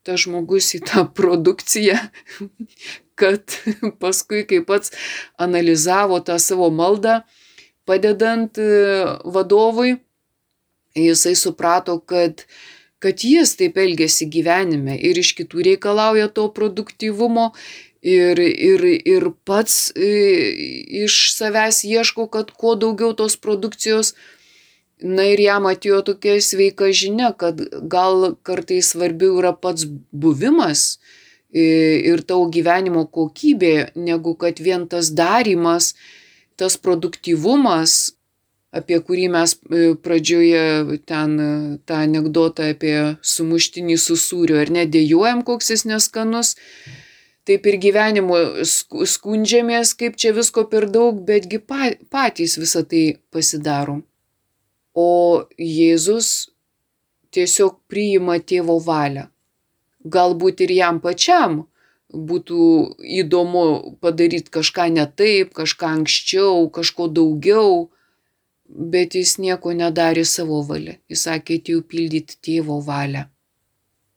tas 0.06 0.26
žmogus 0.26 0.74
į 0.78 0.84
tą 0.90 1.08
produkciją, 1.18 1.98
kad 3.20 3.58
paskui, 4.04 4.44
kai 4.50 4.62
pats 4.68 4.94
analizavo 5.42 6.20
tą 6.28 6.38
savo 6.42 6.70
maldą, 6.70 7.24
padedant 7.86 8.58
e, 8.62 8.70
vadovui, 9.26 9.98
jisai 10.96 11.36
suprato, 11.40 12.00
kad 12.00 12.46
kad 13.04 13.20
jis 13.20 13.58
taip 13.60 13.76
elgesi 13.84 14.30
gyvenime 14.32 14.94
ir 14.96 15.18
iš 15.20 15.34
kitų 15.36 15.66
reikalauja 15.68 16.30
to 16.32 16.46
produktyvumo 16.56 17.50
ir, 18.04 18.40
ir, 18.40 18.86
ir 19.16 19.26
pats 19.48 19.92
e, 19.96 20.12
iš 21.04 21.34
savęs 21.36 21.84
ieško, 21.88 22.28
kad 22.32 22.54
kuo 22.56 22.76
daugiau 22.80 23.16
tos 23.18 23.36
produkcijos. 23.40 24.14
Na 25.04 25.26
ir 25.28 25.42
jam 25.44 25.66
atėjo 25.68 26.00
tokia 26.08 26.38
sveika 26.40 26.88
žinia, 26.96 27.34
kad 27.36 27.60
gal 27.92 28.38
kartais 28.48 28.94
svarbiau 28.94 29.42
yra 29.42 29.52
pats 29.52 29.84
buvimas 30.12 30.84
e, 31.52 31.64
ir 32.08 32.24
tavo 32.24 32.48
gyvenimo 32.54 33.04
kokybė, 33.12 33.92
negu 34.00 34.38
kad 34.40 34.62
vien 34.64 34.88
tas 34.88 35.12
darimas, 35.12 35.92
tas 36.60 36.78
produktyvumas 36.78 38.14
apie 38.74 38.98
kurį 39.06 39.28
mes 39.34 39.54
e, 39.54 39.94
pradžioje 40.06 40.98
ten 41.10 41.38
e, 41.40 41.50
tą 41.88 42.02
anegdotą 42.08 42.72
apie 42.74 42.96
sumuštinį 43.34 43.98
su 44.02 44.18
sūriu, 44.20 44.58
ar 44.62 44.72
nedėjuojam, 44.74 45.44
koks 45.46 45.74
jis 45.76 45.86
neskanus. 45.90 46.56
Taip 47.44 47.68
ir 47.68 47.78
gyvenimu 47.84 48.38
skundžiamės, 48.64 49.92
kaip 50.00 50.16
čia 50.20 50.32
visko 50.36 50.64
per 50.72 50.88
daug, 50.90 51.20
betgi 51.28 51.60
patys 51.60 52.56
visą 52.62 52.86
tai 52.88 53.04
pasidarom. 53.36 54.00
O 54.96 55.10
Jėzus 55.60 56.54
tiesiog 57.36 57.82
priima 57.92 58.38
tėvo 58.40 58.78
valią. 58.86 59.28
Galbūt 60.08 60.64
ir 60.64 60.72
jam 60.78 61.02
pačiam 61.04 61.64
būtų 62.14 62.62
įdomu 63.24 63.66
padaryti 64.02 64.54
kažką 64.54 64.88
ne 64.94 65.06
taip, 65.08 65.54
kažką 65.58 65.92
anksčiau, 66.00 66.70
kažko 66.70 67.10
daugiau, 67.10 67.90
bet 68.70 69.18
jis 69.18 69.38
nieko 69.42 69.74
nedarė 69.74 70.26
savo 70.26 70.62
valia. 70.68 71.00
Jis 71.10 71.28
sakė, 71.28 71.60
atėjau 71.62 71.84
pildyti 71.90 72.40
tėvo 72.42 72.80
valią. 72.86 73.28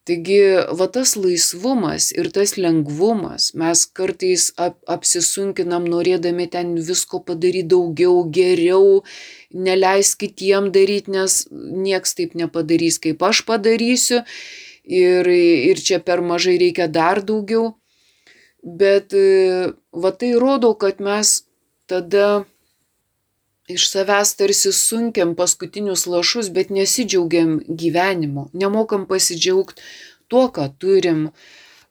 Taigi, 0.06 0.38
va 0.78 0.86
tas 0.94 1.16
laisvumas 1.18 2.12
ir 2.14 2.28
tas 2.30 2.52
lengvumas, 2.54 3.48
mes 3.58 3.80
kartais 3.98 4.52
ap 4.54 4.76
apsisunkinam 4.94 5.88
norėdami 5.90 6.46
ten 6.52 6.76
visko 6.88 7.18
padaryti 7.26 7.72
daugiau, 7.72 8.20
geriau, 8.36 9.00
neleis 9.50 10.12
kitiem 10.20 10.70
daryti, 10.76 11.10
nes 11.10 11.40
nieks 11.50 12.14
taip 12.20 12.38
nepadarys, 12.38 13.00
kaip 13.02 13.24
aš 13.26 13.42
padarysiu 13.50 14.20
ir, 14.86 15.26
ir 15.72 15.82
čia 15.82 15.98
per 15.98 16.22
mažai 16.22 16.54
reikia 16.62 16.86
dar 16.86 17.18
daugiau. 17.32 17.74
Bet 18.66 19.14
va 19.94 20.10
tai 20.10 20.32
rodo, 20.42 20.72
kad 20.74 20.98
mes 20.98 21.44
tada 21.86 22.44
iš 23.68 23.88
savęs 23.90 24.34
tarsi 24.38 24.72
sunkiam 24.72 25.34
paskutinius 25.38 26.06
lašus, 26.06 26.50
bet 26.54 26.70
nesidžiaugiam 26.70 27.58
gyvenimu, 27.68 28.48
nemokam 28.54 29.06
pasidžiaugti 29.10 29.82
tuo, 30.30 30.46
ką 30.54 30.68
turim, 30.78 31.28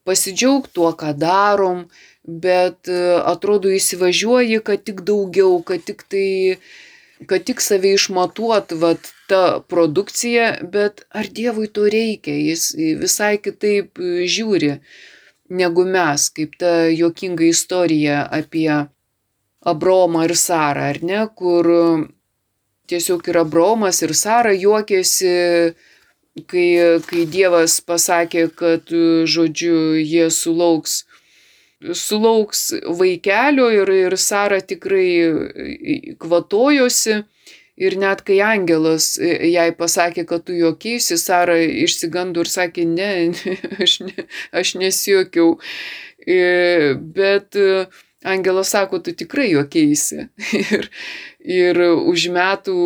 pasidžiaugti 0.07 0.73
tuo, 0.75 0.91
ką 0.95 1.13
darom, 1.19 1.85
bet 2.25 2.91
e, 2.91 2.99
atrodo 3.33 3.71
įsivažiuoji, 3.75 4.61
kad 4.67 4.85
tik 4.87 5.03
daugiau, 5.07 5.59
kad 5.67 5.83
tik 5.87 6.05
tai, 6.11 6.29
kad 7.27 7.43
tik 7.47 7.63
save 7.63 7.95
išmatuot, 7.97 8.75
vat, 8.79 9.11
ta 9.29 9.59
produkcija, 9.71 10.51
bet 10.71 11.03
ar 11.09 11.27
Dievui 11.27 11.67
to 11.73 11.87
reikia, 11.89 12.35
jis 12.51 12.71
visai 13.01 13.35
kitaip 13.41 13.99
e, 13.99 14.29
žiūri 14.31 14.75
negu 15.49 15.85
mes, 15.85 16.29
kaip 16.33 16.57
ta 16.59 16.73
jokinga 16.89 17.45
istorija 17.45 18.25
apie 18.31 18.85
Abromą 19.65 20.25
ir 20.25 20.35
Sarą, 20.37 20.89
ar 20.91 21.01
ne, 21.03 21.25
kur 21.37 21.69
tiesiog 22.87 23.27
ir 23.29 23.39
Abromas 23.41 24.01
ir 24.05 24.13
Sara 24.13 24.53
juokėsi, 24.53 25.33
kai, 26.49 26.67
kai 27.07 27.25
Dievas 27.31 27.79
pasakė, 27.81 28.47
kad, 28.57 28.93
žodžiu, 29.35 29.77
jie 30.01 30.29
sulauks, 30.33 31.03
sulauks 31.93 32.67
vaikelio 32.99 33.69
ir, 33.73 33.93
ir 34.07 34.17
Sara 34.21 34.61
tikrai 34.61 36.15
kvatojosi. 36.21 37.23
Ir 37.75 37.97
net 37.99 38.21
kai 38.23 38.37
angelas 38.39 39.17
jai 39.19 39.67
pasakė, 39.75 40.23
kad 40.29 40.45
tu 40.47 40.55
juokiesi, 40.55 41.17
Sara 41.19 41.57
išsigando 41.59 42.45
ir 42.45 42.51
sakė, 42.51 42.85
ne, 42.87 43.11
aš, 43.83 43.99
ne, 44.07 44.27
aš 44.55 44.75
nesijokiau. 44.79 45.57
Bet 47.15 47.59
Angelas 48.25 48.71
sako, 48.73 48.99
tu 49.05 49.13
tikrai 49.13 49.51
juokėsi. 49.51 50.29
ir, 50.61 50.87
ir 51.45 51.81
už 51.93 52.29
metų 52.33 52.77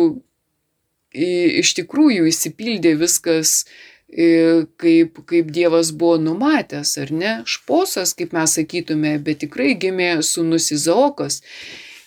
iš 1.14 1.72
tikrųjų 1.78 2.26
įsipildė 2.30 2.92
viskas, 3.00 3.64
kaip, 4.10 5.22
kaip 5.30 5.52
Dievas 5.54 5.92
buvo 5.96 6.18
numatęs, 6.20 6.96
ar 7.02 7.12
ne? 7.14 7.32
Šposas, 7.46 8.14
kaip 8.18 8.34
mes 8.36 8.58
sakytume, 8.58 9.16
bet 9.22 9.40
tikrai 9.46 9.74
gimė 9.80 10.18
sunus 10.26 10.70
Izaokas. 10.74 11.40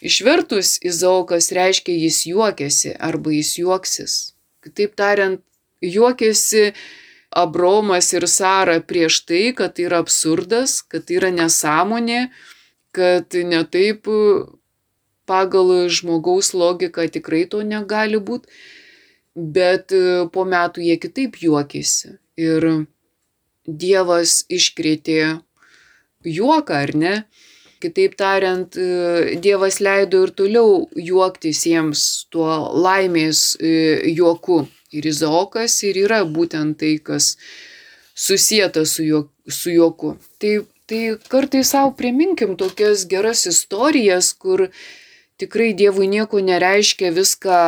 Išvertus 0.04 0.78
Izaokas 0.84 1.48
reiškia 1.56 1.96
jis 1.96 2.26
juokėsi 2.28 2.92
arba 3.00 3.32
jis 3.32 3.54
juoksis. 3.62 4.16
Kitaip 4.64 4.98
tariant, 5.00 5.40
juokėsi 5.84 6.74
Abromas 7.34 8.12
ir 8.14 8.28
Sara 8.30 8.76
prieš 8.84 9.24
tai, 9.28 9.46
kad 9.58 9.76
tai 9.78 9.88
yra 9.88 10.02
absurdas, 10.04 10.82
kad 10.86 11.08
tai 11.08 11.18
yra 11.22 11.32
nesąmonė, 11.34 12.28
kad 12.94 13.34
ne 13.50 13.64
taip 13.74 14.10
pagal 15.26 15.72
žmogaus 15.90 16.52
logiką 16.54 17.08
tikrai 17.16 17.46
to 17.50 17.64
negali 17.66 18.20
būti, 18.20 18.52
bet 19.34 19.96
po 20.36 20.44
metų 20.46 20.84
jie 20.84 21.00
kitaip 21.02 21.40
juokėsi. 21.42 22.18
Ir 22.38 22.86
Dievas 23.64 24.44
iškrėtė 24.52 25.40
juoką, 26.28 26.80
ar 26.84 26.92
ne? 27.00 27.14
Kitaip 27.84 28.16
tariant, 28.16 28.80
Dievas 29.44 29.82
leido 29.84 30.24
ir 30.24 30.32
toliau 30.32 30.86
juoktis 30.96 31.66
jiems 31.68 32.04
tuo 32.32 32.48
laimės 32.86 33.58
juoku. 33.60 34.64
Ir 34.94 35.08
Izaokas 35.10 35.80
ir 35.84 35.98
yra 36.06 36.22
būtent 36.24 36.78
tai, 36.80 36.96
kas 37.02 37.34
susijęta 38.14 38.86
su, 38.86 39.04
juok, 39.04 39.32
su 39.50 39.74
juoku. 39.74 40.14
Tai 40.40 40.54
Tai 40.86 41.16
kartais 41.32 41.70
savo 41.72 41.94
priminkim 41.96 42.58
tokias 42.60 43.06
geras 43.08 43.46
istorijas, 43.48 44.34
kur 44.36 44.68
tikrai 45.40 45.72
Dievui 45.80 46.10
nieko 46.12 46.42
nereiškia 46.44 47.12
viską 47.16 47.60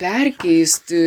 perkeisti 0.00 1.02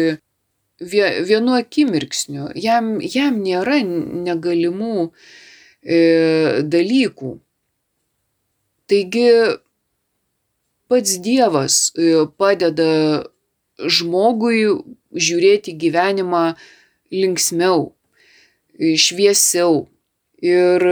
vienu 0.80 1.58
akimirksniu. 1.58 2.53
Jam, 2.56 2.95
jam 3.03 3.41
nėra 3.43 3.82
negalimų 3.84 5.10
e, 5.84 5.99
dalykų. 6.63 7.34
Taigi 8.88 9.28
pats 10.88 11.17
Dievas 11.23 11.91
e, 11.95 12.26
padeda 12.39 13.23
žmogui 13.78 14.63
žiūrėti 15.13 15.75
gyvenimą 15.77 16.44
linksmiau, 17.13 17.92
šviesiau. 18.77 19.85
Ir 20.44 20.83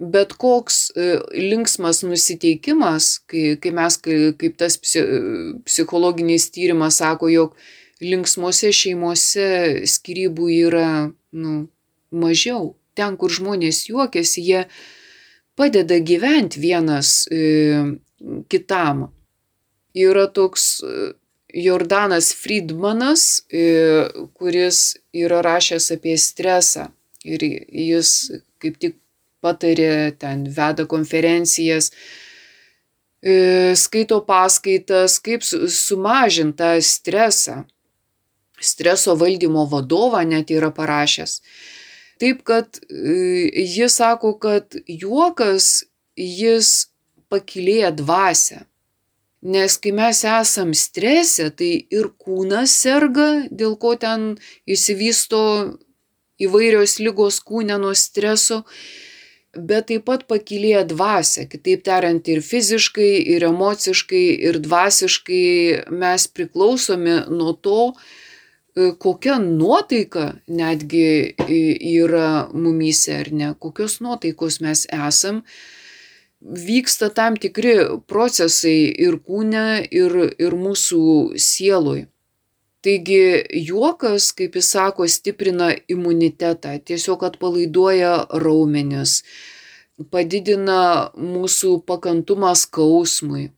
bet 0.00 0.32
koks 0.40 0.90
e, 0.96 1.18
linksmas 1.36 2.00
nusiteikimas, 2.06 3.18
kai, 3.28 3.56
kai 3.60 3.72
mes, 3.76 3.98
kaip 4.00 4.56
tas 4.58 4.78
psichologinis 4.80 6.48
tyrimas 6.54 7.00
sako, 7.02 7.28
jog 7.28 7.56
linksmose 8.00 8.72
šeimose 8.72 9.84
skirybų 9.92 10.48
yra 10.62 10.88
nu, 11.36 11.66
mažiau. 12.10 12.74
Ten, 12.96 13.18
kur 13.20 13.32
žmonės 13.32 13.84
juokiasi, 13.90 14.42
jie 14.42 14.62
padeda 15.60 15.98
gyventi 16.00 16.60
vienas 16.62 17.26
e, 17.28 17.40
kitam. 18.48 19.10
Yra 19.92 20.24
toks 20.32 20.70
e, 20.80 21.10
Jordanas 21.60 22.30
Friedmanas, 22.38 23.42
kuris 24.38 24.80
yra 25.12 25.40
rašęs 25.42 25.90
apie 25.96 26.14
stresą. 26.18 26.86
Ir 27.26 27.42
jis 27.42 28.12
kaip 28.62 28.76
tik 28.80 28.94
patarė, 29.42 30.12
ten 30.20 30.44
veda 30.54 30.86
konferencijas, 30.88 31.90
skaito 33.82 34.20
paskaitas, 34.28 35.18
kaip 35.20 35.42
sumažinti 35.42 36.70
stresą. 36.86 37.64
Streso 38.60 39.16
valdymo 39.16 39.64
vadovą 39.68 40.22
net 40.28 40.50
yra 40.52 40.70
parašęs. 40.76 41.40
Taip, 42.20 42.42
kad 42.44 42.80
jis 42.90 43.94
sako, 43.96 44.34
kad 44.38 44.76
juokas 44.86 45.86
jis 46.16 46.90
pakilėja 47.32 47.94
dvasę. 47.96 48.64
Nes 49.40 49.78
kai 49.80 49.92
mes 49.96 50.18
esam 50.28 50.74
strese, 50.76 51.48
tai 51.56 51.70
ir 51.88 52.10
kūnas 52.20 52.74
serga, 52.82 53.46
dėl 53.48 53.78
ko 53.80 53.94
ten 53.96 54.34
įsivysto 54.68 55.40
įvairios 56.40 56.98
lygos 57.00 57.40
kūne 57.44 57.78
nuo 57.80 57.94
streso, 57.96 58.60
bet 59.56 59.88
taip 59.88 60.04
pat 60.10 60.26
pakilėja 60.28 60.84
dvasia. 60.92 61.46
Kitaip 61.48 61.86
tariant, 61.88 62.28
ir 62.28 62.44
fiziškai, 62.44 63.12
ir 63.34 63.48
emociškai, 63.48 64.24
ir 64.50 64.60
dvasiškai 64.60 65.44
mes 66.02 66.28
priklausomi 66.36 67.22
nuo 67.32 67.56
to, 67.56 67.94
kokia 68.74 69.38
nuotaika 69.38 70.34
netgi 70.48 71.34
yra 71.48 72.48
mumyse 72.52 73.16
ar 73.16 73.32
ne, 73.32 73.54
kokios 73.58 74.00
nuotaikos 74.00 74.60
mes 74.60 74.86
esam 75.08 75.42
vyksta 76.40 77.10
tam 77.14 77.36
tikri 77.36 77.74
procesai 78.08 78.94
ir 79.06 79.18
kūne, 79.26 79.84
ir, 79.90 80.16
ir 80.38 80.56
mūsų 80.56 81.02
sieloj. 81.36 82.06
Taigi 82.80 83.44
juokas, 83.68 84.30
kaip 84.32 84.54
jis 84.56 84.70
sako, 84.72 85.04
stiprina 85.04 85.74
imunitetą, 85.92 86.78
tiesiog 86.80 87.26
atpalaiduoja 87.28 88.14
raumenis, 88.40 89.20
padidina 90.08 91.10
mūsų 91.12 91.82
pakantumą 91.84 92.54
skausmui. 92.56 93.50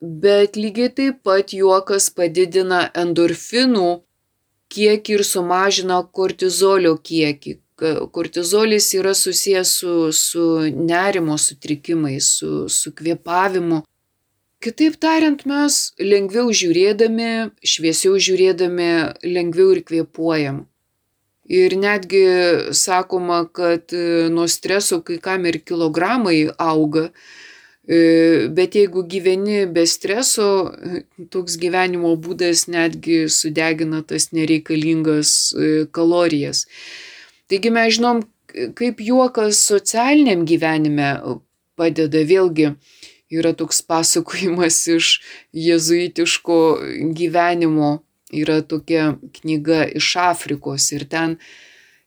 Bet 0.00 0.56
lygiai 0.56 0.92
taip 0.92 1.22
pat 1.24 1.54
juokas 1.56 2.10
padidina 2.12 2.90
endorfinų 2.92 4.02
kiekį 4.68 5.14
ir 5.16 5.22
sumažina 5.24 6.02
kortizolio 6.12 6.98
kiekį, 7.00 7.56
kortizolis 8.12 8.92
yra 8.94 9.14
susijęs 9.14 9.72
su, 9.80 10.12
su 10.12 10.44
nerimo 10.68 11.38
sutrikimais, 11.38 12.28
su, 12.38 12.68
su 12.68 12.92
kvėpavimu. 12.92 13.82
Kitaip 14.60 14.96
tariant, 15.00 15.42
mes 15.48 15.94
lengviau 16.00 16.52
žiūrėdami, 16.52 17.30
šviesiau 17.64 18.20
žiūrėdami, 18.20 18.90
lengviau 19.24 19.76
ir 19.76 19.82
kvėpuojam. 19.86 20.64
Ir 21.46 21.76
netgi 21.78 22.24
sakoma, 22.74 23.44
kad 23.48 23.92
nuo 24.32 24.48
streso 24.50 25.00
kai 25.00 25.20
kam 25.22 25.46
ir 25.46 25.60
kilogramai 25.62 26.50
auga, 26.58 27.10
bet 27.86 28.74
jeigu 28.74 29.04
gyveni 29.06 29.64
be 29.70 29.86
streso, 29.86 30.72
toks 31.30 31.58
gyvenimo 31.62 32.14
būdas 32.18 32.66
netgi 32.66 33.26
sudegina 33.30 34.02
tas 34.02 34.32
nereikalingas 34.34 35.54
kalorijas. 35.94 36.66
Taigi 37.46 37.70
mes 37.70 37.94
žinom, 37.94 38.24
kaip 38.74 39.02
juokas 39.04 39.60
socialiniam 39.68 40.42
gyvenime 40.48 41.12
padeda. 41.78 42.24
Vėlgi 42.26 42.72
yra 43.30 43.52
toks 43.54 43.82
pasakojimas 43.86 44.80
iš 44.90 45.12
jezuitiško 45.54 46.58
gyvenimo, 47.14 48.00
yra 48.34 48.62
tokia 48.66 49.12
knyga 49.38 49.84
iš 50.00 50.14
Afrikos 50.22 50.90
ir 50.96 51.06
ten, 51.10 51.36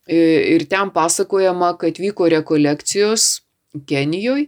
ir 0.07 0.65
ten 0.67 0.91
pasakojama, 0.95 1.75
kad 1.79 2.01
vyko 2.01 2.27
rekolekcijos 2.35 3.45
Kenijoje. 3.85 4.47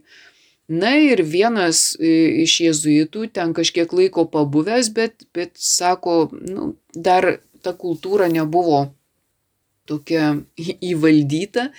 Na 0.71 0.93
ir 0.95 1.19
vienas 1.27 1.91
iš 1.99 2.53
jezuitų 2.63 3.25
ten 3.35 3.51
kažkiek 3.57 3.91
laiko 3.91 4.23
pabuvęs, 4.31 4.91
bet, 4.95 5.25
bet 5.35 5.51
sako, 5.59 6.29
nu, 6.31 6.73
dar 6.95 7.41
ta 7.61 7.73
kultūra 7.75 8.29
nebuvo 8.31 8.85
tokia 9.89 10.37
įvaldyta. 10.91 11.71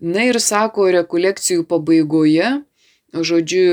Na 0.00 0.24
ir 0.26 0.40
sako, 0.42 0.88
rekolekcijų 0.96 1.66
pabaigoje, 1.70 2.50
žodžiu, 3.14 3.64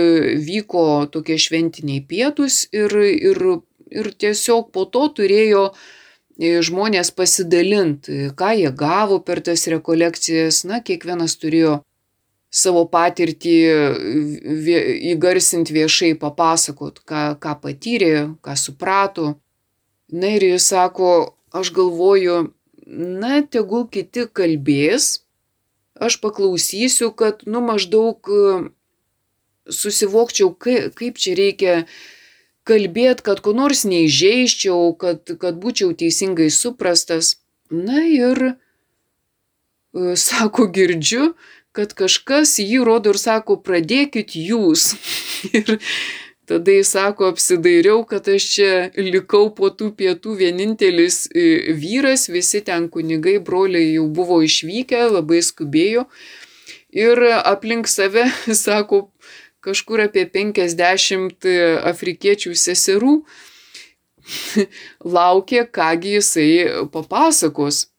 vyko 0.43 1.07
tokie 1.13 1.37
šventiniai 1.39 2.03
pietus 2.05 2.65
ir, 2.75 2.93
ir, 2.99 3.41
ir 3.89 4.11
tiesiog 4.21 4.69
po 4.75 4.85
to 4.85 5.07
turėjo 5.17 5.69
žmonės 6.37 7.09
pasidalinti, 7.17 8.27
ką 8.37 8.53
jie 8.59 8.69
gavo 8.69 9.21
per 9.25 9.41
tas 9.41 9.65
rekolekcijas. 9.71 10.65
Na, 10.69 10.83
kiekvienas 10.85 11.39
turėjo 11.41 11.79
savo 12.49 12.85
patirtį 12.89 13.55
įgarsinti 15.13 15.75
viešai, 15.75 16.13
papasakot, 16.19 17.01
ką, 17.07 17.23
ką 17.41 17.55
patyrė, 17.63 18.13
ką 18.41 18.55
suprato. 18.59 19.35
Na 20.07 20.31
ir 20.37 20.45
jis 20.53 20.69
sako, 20.71 21.35
aš 21.51 21.73
galvoju, 21.75 22.37
na, 22.87 23.41
tegul 23.43 23.87
kiti 23.91 24.27
kalbės, 24.31 25.25
aš 25.99 26.19
paklausysiu, 26.23 27.11
kad, 27.11 27.43
nu, 27.49 27.59
maždaug 27.65 28.31
susivokčiau, 29.67 30.53
kaip 30.55 31.19
čia 31.19 31.35
reikia 31.35 31.73
kalbėti, 32.67 33.23
kad 33.23 33.41
ko 33.43 33.53
nors 33.55 33.83
neižeiščiau, 33.87 34.93
kad, 34.99 35.27
kad 35.41 35.59
būčiau 35.59 35.91
teisingai 35.97 36.47
suprastas. 36.53 37.35
Na 37.67 38.03
ir, 38.07 38.55
sako, 40.15 40.69
girdžiu, 40.71 41.33
kad 41.77 41.93
kažkas 41.97 42.57
jį 42.63 42.81
rodo 42.87 43.13
ir 43.13 43.21
sako, 43.21 43.59
pradėkit 43.61 44.33
jūs. 44.39 44.95
ir 45.57 45.77
Tada 46.47 46.71
jis 46.71 46.93
sako, 46.93 47.27
apsidairiau, 47.33 48.05
kad 48.07 48.27
aš 48.31 48.45
čia 48.53 48.67
likau 48.95 49.49
po 49.55 49.67
tų 49.67 49.89
pietų 49.99 50.37
vienintelis 50.39 51.25
e, 51.35 51.73
vyras, 51.75 52.29
visi 52.31 52.61
ten 52.63 52.85
kunigai, 52.87 53.33
broliai 53.43 53.89
jau 53.97 54.05
buvo 54.07 54.37
išvykę, 54.45 55.01
labai 55.11 55.41
skubėjo. 55.43 56.05
Ir 56.95 57.19
aplink 57.41 57.91
save, 57.91 58.23
sako, 58.63 59.09
kažkur 59.59 60.05
apie 60.05 60.23
50 60.31 61.49
afrikiečių 61.91 62.55
seserų 62.55 63.17
laukė, 65.17 65.65
kągi 65.67 66.15
jisai 66.15 66.49
papasakos. 66.95 67.89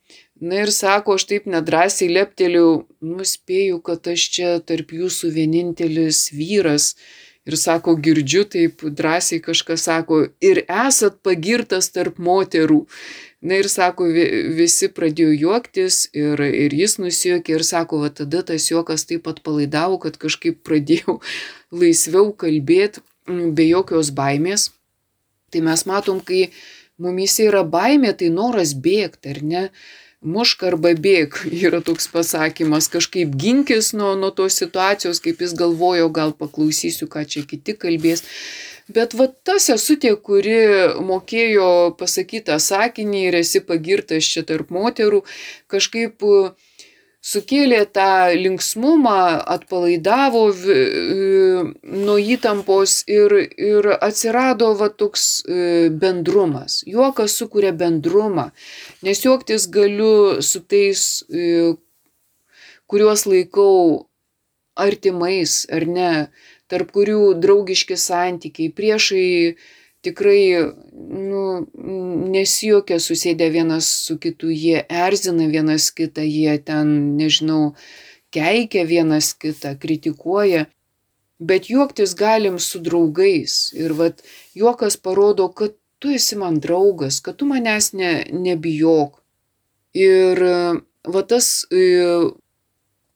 Na 0.41 0.61
ir 0.62 0.70
sako, 0.70 1.16
aš 1.18 1.24
taip 1.30 1.49
nedrasiai 1.51 2.12
lepteliu, 2.12 2.84
nuspėju, 3.03 3.80
kad 3.82 4.07
aš 4.12 4.28
čia 4.36 4.51
tarp 4.62 4.93
jūsų 4.95 5.32
vienintelis 5.34 6.28
vyras 6.30 6.93
Ir 7.49 7.57
sako, 7.57 7.95
girdžiu 7.97 8.43
taip 8.45 8.82
drąsiai 8.84 9.41
kažkas 9.41 9.86
sako, 9.89 10.18
ir 10.45 10.59
esat 10.68 11.22
pagirtas 11.24 11.86
tarp 11.95 12.18
moterų. 12.20 12.82
Na 13.41 13.61
ir 13.62 13.70
sako, 13.72 14.09
visi 14.59 14.91
pradėjo 14.93 15.30
juoktis 15.32 16.03
ir, 16.12 16.43
ir 16.45 16.74
jis 16.76 16.99
nusijuokė 17.01 17.55
ir 17.57 17.64
sako, 17.64 18.03
va 18.03 18.11
tada 18.12 18.43
tas 18.51 18.66
juokas 18.68 19.07
taip 19.09 19.24
pat 19.24 19.41
palaidavo, 19.47 19.97
kad 20.03 20.18
kažkaip 20.20 20.61
pradėjau 20.66 21.20
laisviau 21.80 22.34
kalbėti 22.36 23.01
be 23.28 23.70
jokios 23.70 24.12
baimės. 24.12 24.68
Tai 25.49 25.64
mes 25.70 25.86
matom, 25.89 26.20
kai 26.20 26.51
mumise 27.01 27.49
yra 27.49 27.64
baimė, 27.64 28.12
tai 28.12 28.28
noras 28.34 28.76
bėgti, 28.76 29.32
ar 29.32 29.41
ne? 29.41 29.64
Mušk 30.25 30.64
arba 30.71 30.95
bėk 30.95 31.43
yra 31.66 31.81
toks 31.85 32.09
pasakymas, 32.12 32.91
kažkaip 32.93 33.35
ginkis 33.39 33.93
nuo, 33.95 34.14
nuo 34.19 34.31
tos 34.31 34.59
situacijos, 34.61 35.23
kaip 35.25 35.43
jis 35.45 35.55
galvojo, 35.59 36.09
gal 36.14 36.35
paklausysiu, 36.37 37.09
ką 37.11 37.27
čia 37.29 37.45
kiti 37.49 37.77
kalbės. 37.79 38.25
Bet 38.89 39.12
va 39.12 39.27
ta 39.45 39.59
sesutė, 39.61 40.14
kuri 40.16 40.57
mokėjo 41.05 41.93
pasakyti 42.01 42.57
sakinį 42.57 43.27
ir 43.29 43.37
esi 43.43 43.61
pagirtas 43.61 44.25
čia 44.25 44.47
tarp 44.49 44.73
moterų, 44.73 45.21
kažkaip 45.69 46.25
uh, 46.25 46.55
sukėlė 47.29 47.81
tą 47.93 48.33
linksmumą, 48.39 49.18
atpalaidavo 49.55 50.45
nuo 52.07 52.16
įtampos 52.35 53.03
ir, 53.11 53.35
ir 53.70 53.91
atsirado 53.99 54.70
va 54.79 54.89
toks 54.89 55.26
e, 55.45 55.89
bendrumas. 56.05 56.81
Juokas 56.89 57.37
sukuria 57.41 57.74
bendrumą, 57.76 58.49
nes 59.05 59.24
juoktis 59.24 59.68
galiu 59.74 60.41
su 60.43 60.62
tais, 60.64 61.05
e, 61.29 61.74
kuriuos 62.89 63.26
laikau 63.29 64.07
artimais 64.79 65.64
ar 65.74 65.85
ne, 65.89 66.12
tarp 66.68 66.93
kurių 66.95 67.35
draugiški 67.43 67.97
santykiai, 67.99 68.72
priešai 68.72 69.29
tikrai 70.07 70.72
nu, 70.92 71.42
nesijokia 72.32 72.99
susėdę 73.03 73.49
vienas 73.55 73.88
su 74.07 74.18
kitu, 74.20 74.51
jie 74.53 74.84
erzina 74.88 75.49
vienas 75.51 75.90
kitą, 75.94 76.22
jie 76.22 76.59
ten, 76.62 77.16
nežinau, 77.18 77.74
keikia 78.34 78.84
vienas 78.88 79.32
kitą, 79.34 79.74
kritikuoja. 79.80 80.66
Bet 81.38 81.68
juoktis 81.70 82.16
galim 82.18 82.59
su 82.59 82.80
draugais. 82.82 83.70
Ir 83.78 83.94
vat 83.94 84.24
juokas 84.59 84.99
parodo, 84.99 85.46
kad 85.55 85.76
tu 86.03 86.11
esi 86.14 86.38
man 86.38 86.59
draugas, 86.62 87.20
kad 87.22 87.38
tu 87.38 87.46
manęs 87.46 87.92
ne, 87.94 88.12
nebijok. 88.34 89.20
Ir 89.99 90.42
va 91.09 91.22
tas 91.26 91.66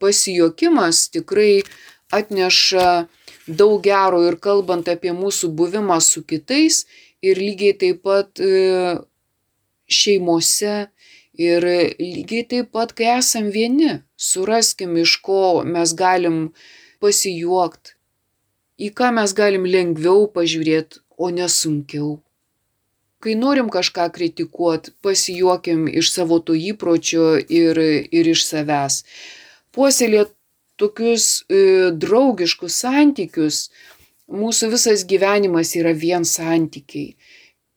pasijokimas 0.03 1.09
tikrai 1.15 1.63
atneša 2.15 2.87
daug 3.47 3.83
gero 3.83 4.23
ir 4.29 4.39
kalbant 4.41 4.89
apie 4.89 5.13
mūsų 5.17 5.53
buvimą 5.59 5.99
su 6.01 6.23
kitais 6.23 6.85
ir 7.23 7.39
lygiai 7.39 7.77
taip 7.79 8.03
pat 8.07 8.43
šeimose 9.93 10.77
ir 11.39 11.65
lygiai 11.99 12.45
taip 12.49 12.73
pat, 12.73 12.93
kai 12.93 13.09
esam 13.19 13.51
vieni, 13.51 14.03
suraskim, 14.17 14.97
iš 14.97 15.17
ko 15.25 15.63
mes 15.65 15.95
galim 15.97 16.53
pasijuokt, 17.03 17.97
į 18.79 18.93
ką 18.97 19.13
mes 19.17 19.33
galim 19.37 19.65
lengviau 19.65 20.29
pažiūrėti, 20.35 21.01
o 21.17 21.31
nesunkiau. 21.31 22.21
Kai 23.23 23.37
norim 23.39 23.69
kažką 23.71 24.09
kritikuot, 24.11 24.91
pasijuokim 25.05 25.87
iš 25.87 26.11
savo 26.11 26.41
to 26.43 26.57
įpročio 26.59 27.37
ir, 27.39 27.79
ir 28.11 28.31
iš 28.33 28.43
savęs. 28.49 29.05
Puoselėt 29.73 30.33
tokius 30.83 31.29
e, 31.47 31.63
draugiškus 32.05 32.83
santykius, 32.85 33.63
mūsų 34.33 34.73
visas 34.75 35.07
gyvenimas 35.07 35.77
yra 35.79 35.95
vien 35.95 36.27
santykiai 36.27 37.15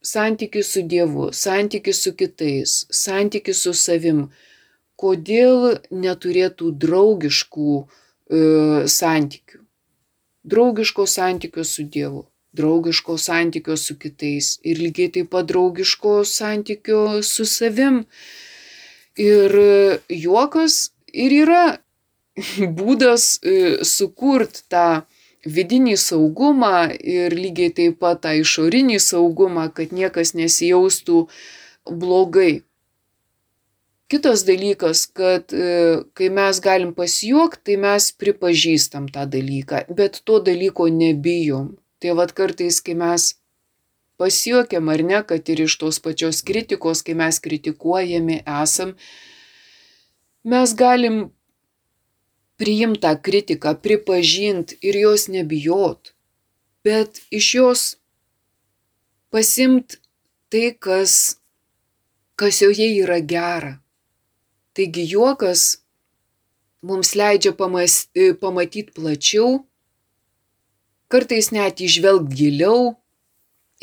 santykis 0.06 0.72
su 0.74 0.82
Dievu, 0.82 1.30
santykis 1.34 2.04
su 2.04 2.14
kitais, 2.16 2.86
santykis 2.92 3.64
su 3.66 3.74
savim. 3.74 4.28
Kodėl 4.96 5.82
neturėtų 5.92 6.72
draugiškų 6.80 7.72
e, 7.82 7.86
santykių? 8.88 9.60
Draugiško 10.46 11.08
santykio 11.10 11.66
su 11.68 11.84
Dievu, 11.96 12.24
draugiško 12.56 13.18
santykio 13.20 13.76
su 13.82 13.98
kitais 14.00 14.54
ir 14.64 14.80
lygiai 14.80 15.12
taip 15.18 15.32
pat 15.34 15.50
draugiško 15.52 16.22
santykio 16.30 17.24
su 17.28 17.48
savim. 17.50 18.06
Ir 19.20 19.52
juokas 20.12 20.92
ir 21.12 21.34
yra 21.44 21.64
būdas 22.80 23.36
e, 23.42 23.84
sukurti 23.88 24.66
tą 24.72 25.06
vidinį 25.46 25.96
saugumą 26.02 26.90
ir 26.98 27.36
lygiai 27.38 27.74
taip 27.80 28.00
pat 28.02 28.24
tą 28.26 28.34
išorinį 28.42 29.00
saugumą, 29.00 29.70
kad 29.74 29.94
niekas 29.94 30.34
nesijaustų 30.38 31.28
blogai. 31.86 32.64
Kitas 34.10 34.44
dalykas, 34.46 35.06
kad 35.10 35.54
e, 35.54 36.04
kai 36.18 36.30
mes 36.34 36.60
galim 36.62 36.92
pasijuokti, 36.98 37.62
tai 37.72 37.78
mes 37.82 38.12
pripažįstam 38.22 39.08
tą 39.14 39.26
dalyką, 39.30 39.88
bet 39.98 40.22
to 40.26 40.42
dalyko 40.46 40.90
nebijom. 40.94 41.74
Tai 42.02 42.14
vad 42.20 42.36
kartais, 42.38 42.82
kai 42.86 42.94
mes 43.00 43.32
pasijuokiam 44.22 44.92
ar 44.94 45.02
ne, 45.02 45.22
kad 45.26 45.50
ir 45.50 45.64
iš 45.66 45.78
tos 45.82 45.98
pačios 46.04 46.44
kritikos, 46.46 47.02
kai 47.06 47.16
mes 47.18 47.42
kritikuojami 47.42 48.44
esam, 48.46 48.94
mes 50.46 50.76
galim 50.78 51.26
priimt 52.60 53.02
tą 53.04 53.14
kritiką, 53.20 53.76
pripažint 53.84 54.76
ir 54.82 54.96
jos 55.00 55.28
nebijot, 55.32 56.14
bet 56.86 57.22
iš 57.32 57.48
jos 57.58 57.82
pasimt 59.32 59.98
tai, 60.50 60.72
kas, 60.80 61.38
kas 62.40 62.62
joje 62.64 62.88
yra 63.04 63.20
gera. 63.20 63.74
Taigi 64.76 65.04
juokas 65.12 65.82
mums 66.86 67.16
leidžia 67.16 67.56
pamatyti 67.56 68.92
plačiau, 68.96 69.66
kartais 71.12 71.52
net 71.56 71.82
išvelgti 71.84 72.36
giliau 72.40 72.96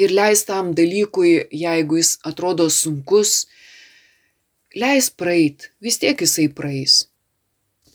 ir 0.01 0.13
leis 0.13 0.45
tam 0.49 0.73
dalykui, 0.77 1.49
jeigu 1.53 2.01
jis 2.01 2.17
atrodo 2.29 2.69
sunkus, 2.73 3.47
leis 4.77 5.11
praeit, 5.11 5.73
vis 5.85 6.01
tiek 6.01 6.17
jisai 6.25 6.49
praeis. 6.49 7.12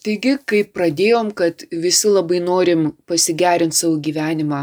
Taigi, 0.08 0.38
kai 0.48 0.62
pradėjom, 0.64 1.34
kad 1.36 1.66
visi 1.84 2.08
labai 2.08 2.38
norim 2.40 2.94
pasigerinti 3.12 3.76
savo 3.76 3.98
gyvenimą, 4.00 4.60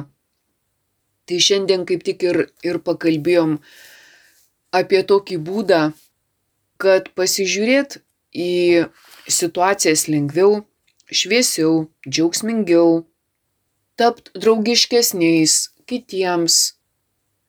tai 1.28 1.40
šiandien 1.46 1.82
kaip 1.84 2.04
tik 2.06 2.22
ir, 2.24 2.38
ir 2.64 2.78
pakalbėjom 2.86 3.58
apie 4.78 5.02
tokį 5.10 5.36
būdą, 5.44 5.80
kad 6.80 7.10
pasižiūrėt 7.20 7.98
į 8.32 8.86
situacijas 9.28 10.06
lengviau, 10.08 10.62
šviesiau, 11.12 11.90
džiaugsmingiau, 12.08 13.02
tapt 14.00 14.32
draugiškesniais 14.32 15.58
kitiems, 15.84 16.56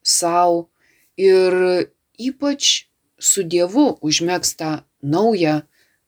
savo 0.03 0.65
ir 1.15 1.87
ypač 2.19 2.89
su 3.15 3.47
Dievu 3.47 3.87
užmėgsta 4.03 4.81
naują 4.99 5.61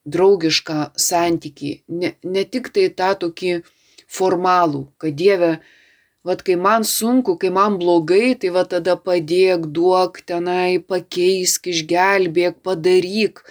draugišką 0.07 0.77
santykį, 0.99 1.71
ne, 1.87 2.13
ne 2.23 2.43
tik 2.47 2.69
tai 2.75 2.87
tą 2.99 3.13
tokį 3.23 3.57
formalų, 4.17 4.85
kad 5.01 5.17
Dieve, 5.19 5.57
vad 6.27 6.43
kai 6.47 6.55
man 6.59 6.85
sunku, 6.87 7.37
kai 7.39 7.51
man 7.53 7.77
blogai, 7.81 8.35
tai 8.39 8.51
va 8.55 8.63
tada 8.67 8.95
padėk, 8.99 9.67
duok 9.75 10.21
tenai, 10.27 10.79
pakeisk, 10.79 11.67
išgelbėk, 11.73 12.61
padaryk. 12.63 13.43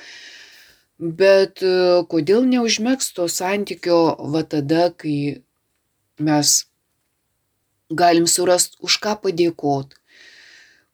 Bet 0.97 1.61
e, 1.61 1.75
kodėl 2.09 2.49
neužmėgs 2.49 3.13
to 3.17 3.29
santykio 3.29 4.01
va 4.33 4.41
tada, 4.49 4.89
kai 4.97 5.43
mes 6.17 6.57
galim 7.93 8.25
surasti, 8.25 8.81
už 8.81 8.97
ką 9.05 9.19
padėkot, 9.25 9.93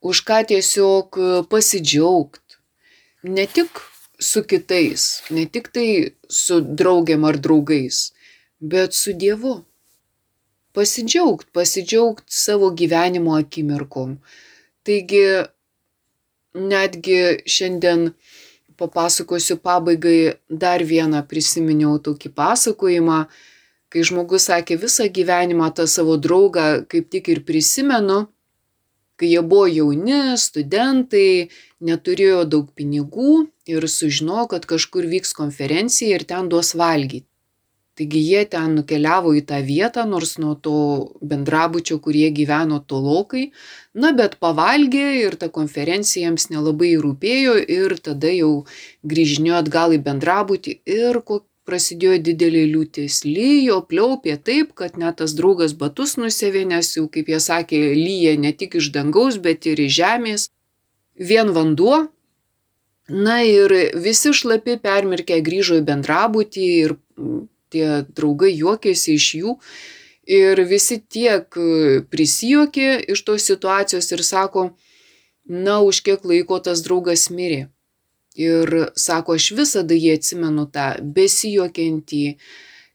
už 0.02 0.24
ką 0.26 0.42
tiesiog 0.50 1.18
pasidžiaugt. 1.50 2.58
Ne 3.22 3.46
tik 3.46 3.78
su 4.22 4.42
kitais, 4.46 5.22
ne 5.30 5.44
tik 5.46 5.68
tai 5.74 5.88
su 6.28 6.60
draugiam 6.60 7.24
ar 7.28 7.38
draugais, 7.44 8.12
bet 8.60 8.94
su 8.94 9.12
Dievu. 9.12 9.60
Pasidžiaugt, 10.72 11.50
pasidžiaugt 11.52 12.24
savo 12.32 12.70
gyvenimo 12.72 13.34
akimirkom. 13.36 14.16
Taigi, 14.86 15.26
netgi 16.54 17.18
šiandien 17.44 18.12
papasakosiu 18.80 19.58
pabaigai 19.60 20.34
dar 20.48 20.80
vieną 20.82 21.20
prisiminiau 21.28 21.98
tokį 22.02 22.32
pasakojimą, 22.34 23.18
kai 23.92 24.04
žmogus 24.08 24.48
sakė 24.48 24.78
visą 24.80 25.06
gyvenimą 25.12 25.68
tą 25.76 25.86
savo 25.86 26.16
draugą 26.16 26.86
kaip 26.88 27.10
tik 27.12 27.28
ir 27.28 27.42
prisimenu, 27.44 28.31
kai 29.22 29.30
jie 29.30 29.42
buvo 29.46 29.68
jauni, 29.70 30.34
studentai, 30.34 31.48
neturėjo 31.86 32.42
daug 32.50 32.70
pinigų 32.74 33.44
ir 33.70 33.86
sužinojo, 33.86 34.48
kad 34.56 34.66
kažkur 34.66 35.06
vyks 35.06 35.36
konferencija 35.38 36.18
ir 36.18 36.26
ten 36.26 36.50
duos 36.50 36.74
valgyti. 36.74 37.28
Taigi 37.92 38.22
jie 38.24 38.40
ten 38.48 38.72
nukeliavo 38.78 39.34
į 39.36 39.42
tą 39.46 39.58
vietą, 39.62 40.06
nors 40.08 40.38
nuo 40.40 40.54
to 40.66 40.76
bendrabučio, 41.20 41.98
kurie 42.00 42.30
gyveno 42.32 42.80
tolokai, 42.88 43.50
na 43.94 44.14
bet 44.16 44.38
pavalgė 44.40 45.04
ir 45.20 45.36
ta 45.36 45.50
konferencija 45.52 46.24
jiems 46.24 46.48
nelabai 46.50 46.94
rūpėjo 47.04 47.58
ir 47.76 47.94
tada 48.00 48.32
jau 48.32 48.52
grįžinėjo 49.12 49.60
atgal 49.60 49.92
į 49.92 50.00
bendrabutį 50.08 50.78
ir 50.98 51.20
prasidėjo 51.72 52.18
didelė 52.28 52.66
liūtis. 52.68 53.22
Lyjo, 53.24 53.80
pliaupė 53.88 54.36
taip, 54.44 54.74
kad 54.76 54.98
net 55.00 55.22
tas 55.22 55.32
draugas 55.38 55.72
batus 55.72 56.18
nusėvė, 56.20 56.66
nes 56.68 56.92
jau, 56.98 57.06
kaip 57.12 57.32
jie 57.32 57.40
sakė, 57.40 57.80
lyja 57.96 58.36
ne 58.36 58.52
tik 58.52 58.76
iš 58.80 58.92
dangaus, 58.92 59.40
bet 59.40 59.64
ir 59.70 59.80
iš 59.80 59.96
žemės 60.02 60.50
vien 61.16 61.54
vanduo. 61.56 62.04
Na 63.08 63.40
ir 63.42 63.72
visi 63.98 64.30
šlapi 64.36 64.76
permirkę 64.84 65.40
grįžo 65.44 65.80
į 65.80 65.86
bendrabutį 65.88 66.68
ir 66.84 66.94
tie 67.72 67.88
draugai 68.12 68.52
juokėsi 68.52 69.16
iš 69.18 69.26
jų. 69.40 69.56
Ir 70.32 70.60
visi 70.70 71.00
tiek 71.00 71.58
prisijokė 72.12 72.88
iš 73.10 73.24
tos 73.26 73.48
situacijos 73.48 74.12
ir 74.14 74.22
sako, 74.22 74.68
na, 75.48 75.80
už 75.82 76.04
kiek 76.06 76.22
laiko 76.28 76.60
tas 76.62 76.84
draugas 76.86 77.26
mirė. 77.34 77.66
Ir 78.38 78.70
sako, 78.96 79.36
aš 79.36 79.50
visada 79.58 79.96
jį 79.96 80.14
atsimenu 80.16 80.64
tą 80.72 80.86
besijokiantį, 81.16 82.22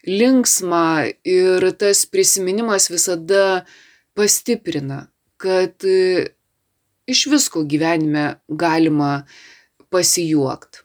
linksmą 0.08 0.88
ir 1.28 1.68
tas 1.78 2.06
prisiminimas 2.10 2.90
visada 2.90 3.66
pastiprina, 4.18 5.08
kad 5.38 5.86
iš 7.08 7.26
visko 7.32 7.64
gyvenime 7.64 8.40
galima 8.50 9.28
pasijuokt. 9.90 10.84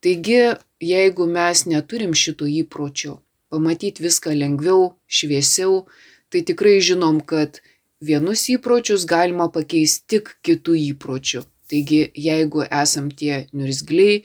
Taigi, 0.00 0.54
jeigu 0.80 1.26
mes 1.26 1.64
neturim 1.66 2.14
šito 2.14 2.46
įpročio, 2.46 3.18
pamatyti 3.50 4.04
viską 4.04 4.34
lengviau, 4.38 4.94
šviesiau, 5.06 5.84
tai 6.30 6.44
tikrai 6.46 6.78
žinom, 6.84 7.20
kad 7.20 7.60
vienus 8.00 8.46
įpročius 8.52 9.06
galima 9.10 9.48
pakeisti 9.50 10.16
tik 10.16 10.36
kitų 10.46 10.76
įpročių. 10.92 11.42
Taigi, 11.68 12.00
jeigu 12.16 12.64
esam 12.64 13.10
tie 13.12 13.42
niurzgliai, 13.52 14.22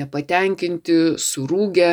nepatenkinti, 0.00 0.96
surūgę, 1.20 1.90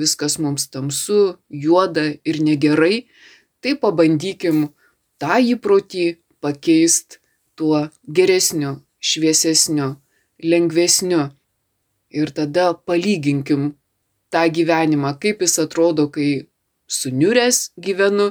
viskas 0.00 0.38
mums 0.40 0.70
tamsu, 0.72 1.36
juoda 1.52 2.06
ir 2.24 2.40
negerai, 2.40 3.04
tai 3.60 3.76
pabandykim 3.82 4.70
tą 5.20 5.36
įprotį 5.52 6.06
pakeisti 6.40 7.20
tuo 7.56 7.86
geresniu, 8.18 8.78
šviesesniu, 9.00 9.94
lengvesniu. 10.40 11.30
Ir 12.16 12.30
tada 12.32 12.72
palyginkim 12.88 13.74
tą 14.32 14.44
gyvenimą, 14.56 15.16
kaip 15.20 15.42
jis 15.44 15.58
atrodo, 15.64 16.08
kai 16.14 16.46
suniuręs 16.88 17.72
gyvenu 17.76 18.30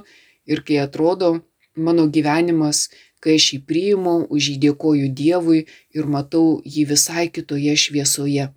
ir 0.50 0.62
kai 0.66 0.80
atrodo 0.86 1.36
mano 1.76 2.08
gyvenimas, 2.08 2.90
kai 3.24 3.38
aš 3.40 3.48
jį 3.54 3.60
priimu, 3.70 4.16
už 4.30 4.52
jį 4.52 4.58
dėkoju 4.68 5.10
Dievui 5.22 5.66
ir 5.96 6.12
matau 6.18 6.62
jį 6.66 6.86
visai 6.92 7.28
kitoje 7.30 7.76
šviesoje. 7.86 8.52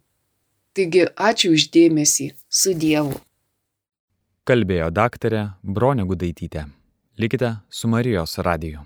Taigi 0.76 1.06
ačiū 1.30 1.54
uždėmesį 1.56 2.28
su 2.48 2.74
Dievu. 2.74 3.16
Kalbėjo 4.48 4.92
daktarė 4.94 5.42
Bronė 5.62 6.06
Gudaitytė. 6.08 6.68
Likite 7.18 7.56
su 7.68 7.90
Marijos 7.90 8.38
radiju. 8.38 8.84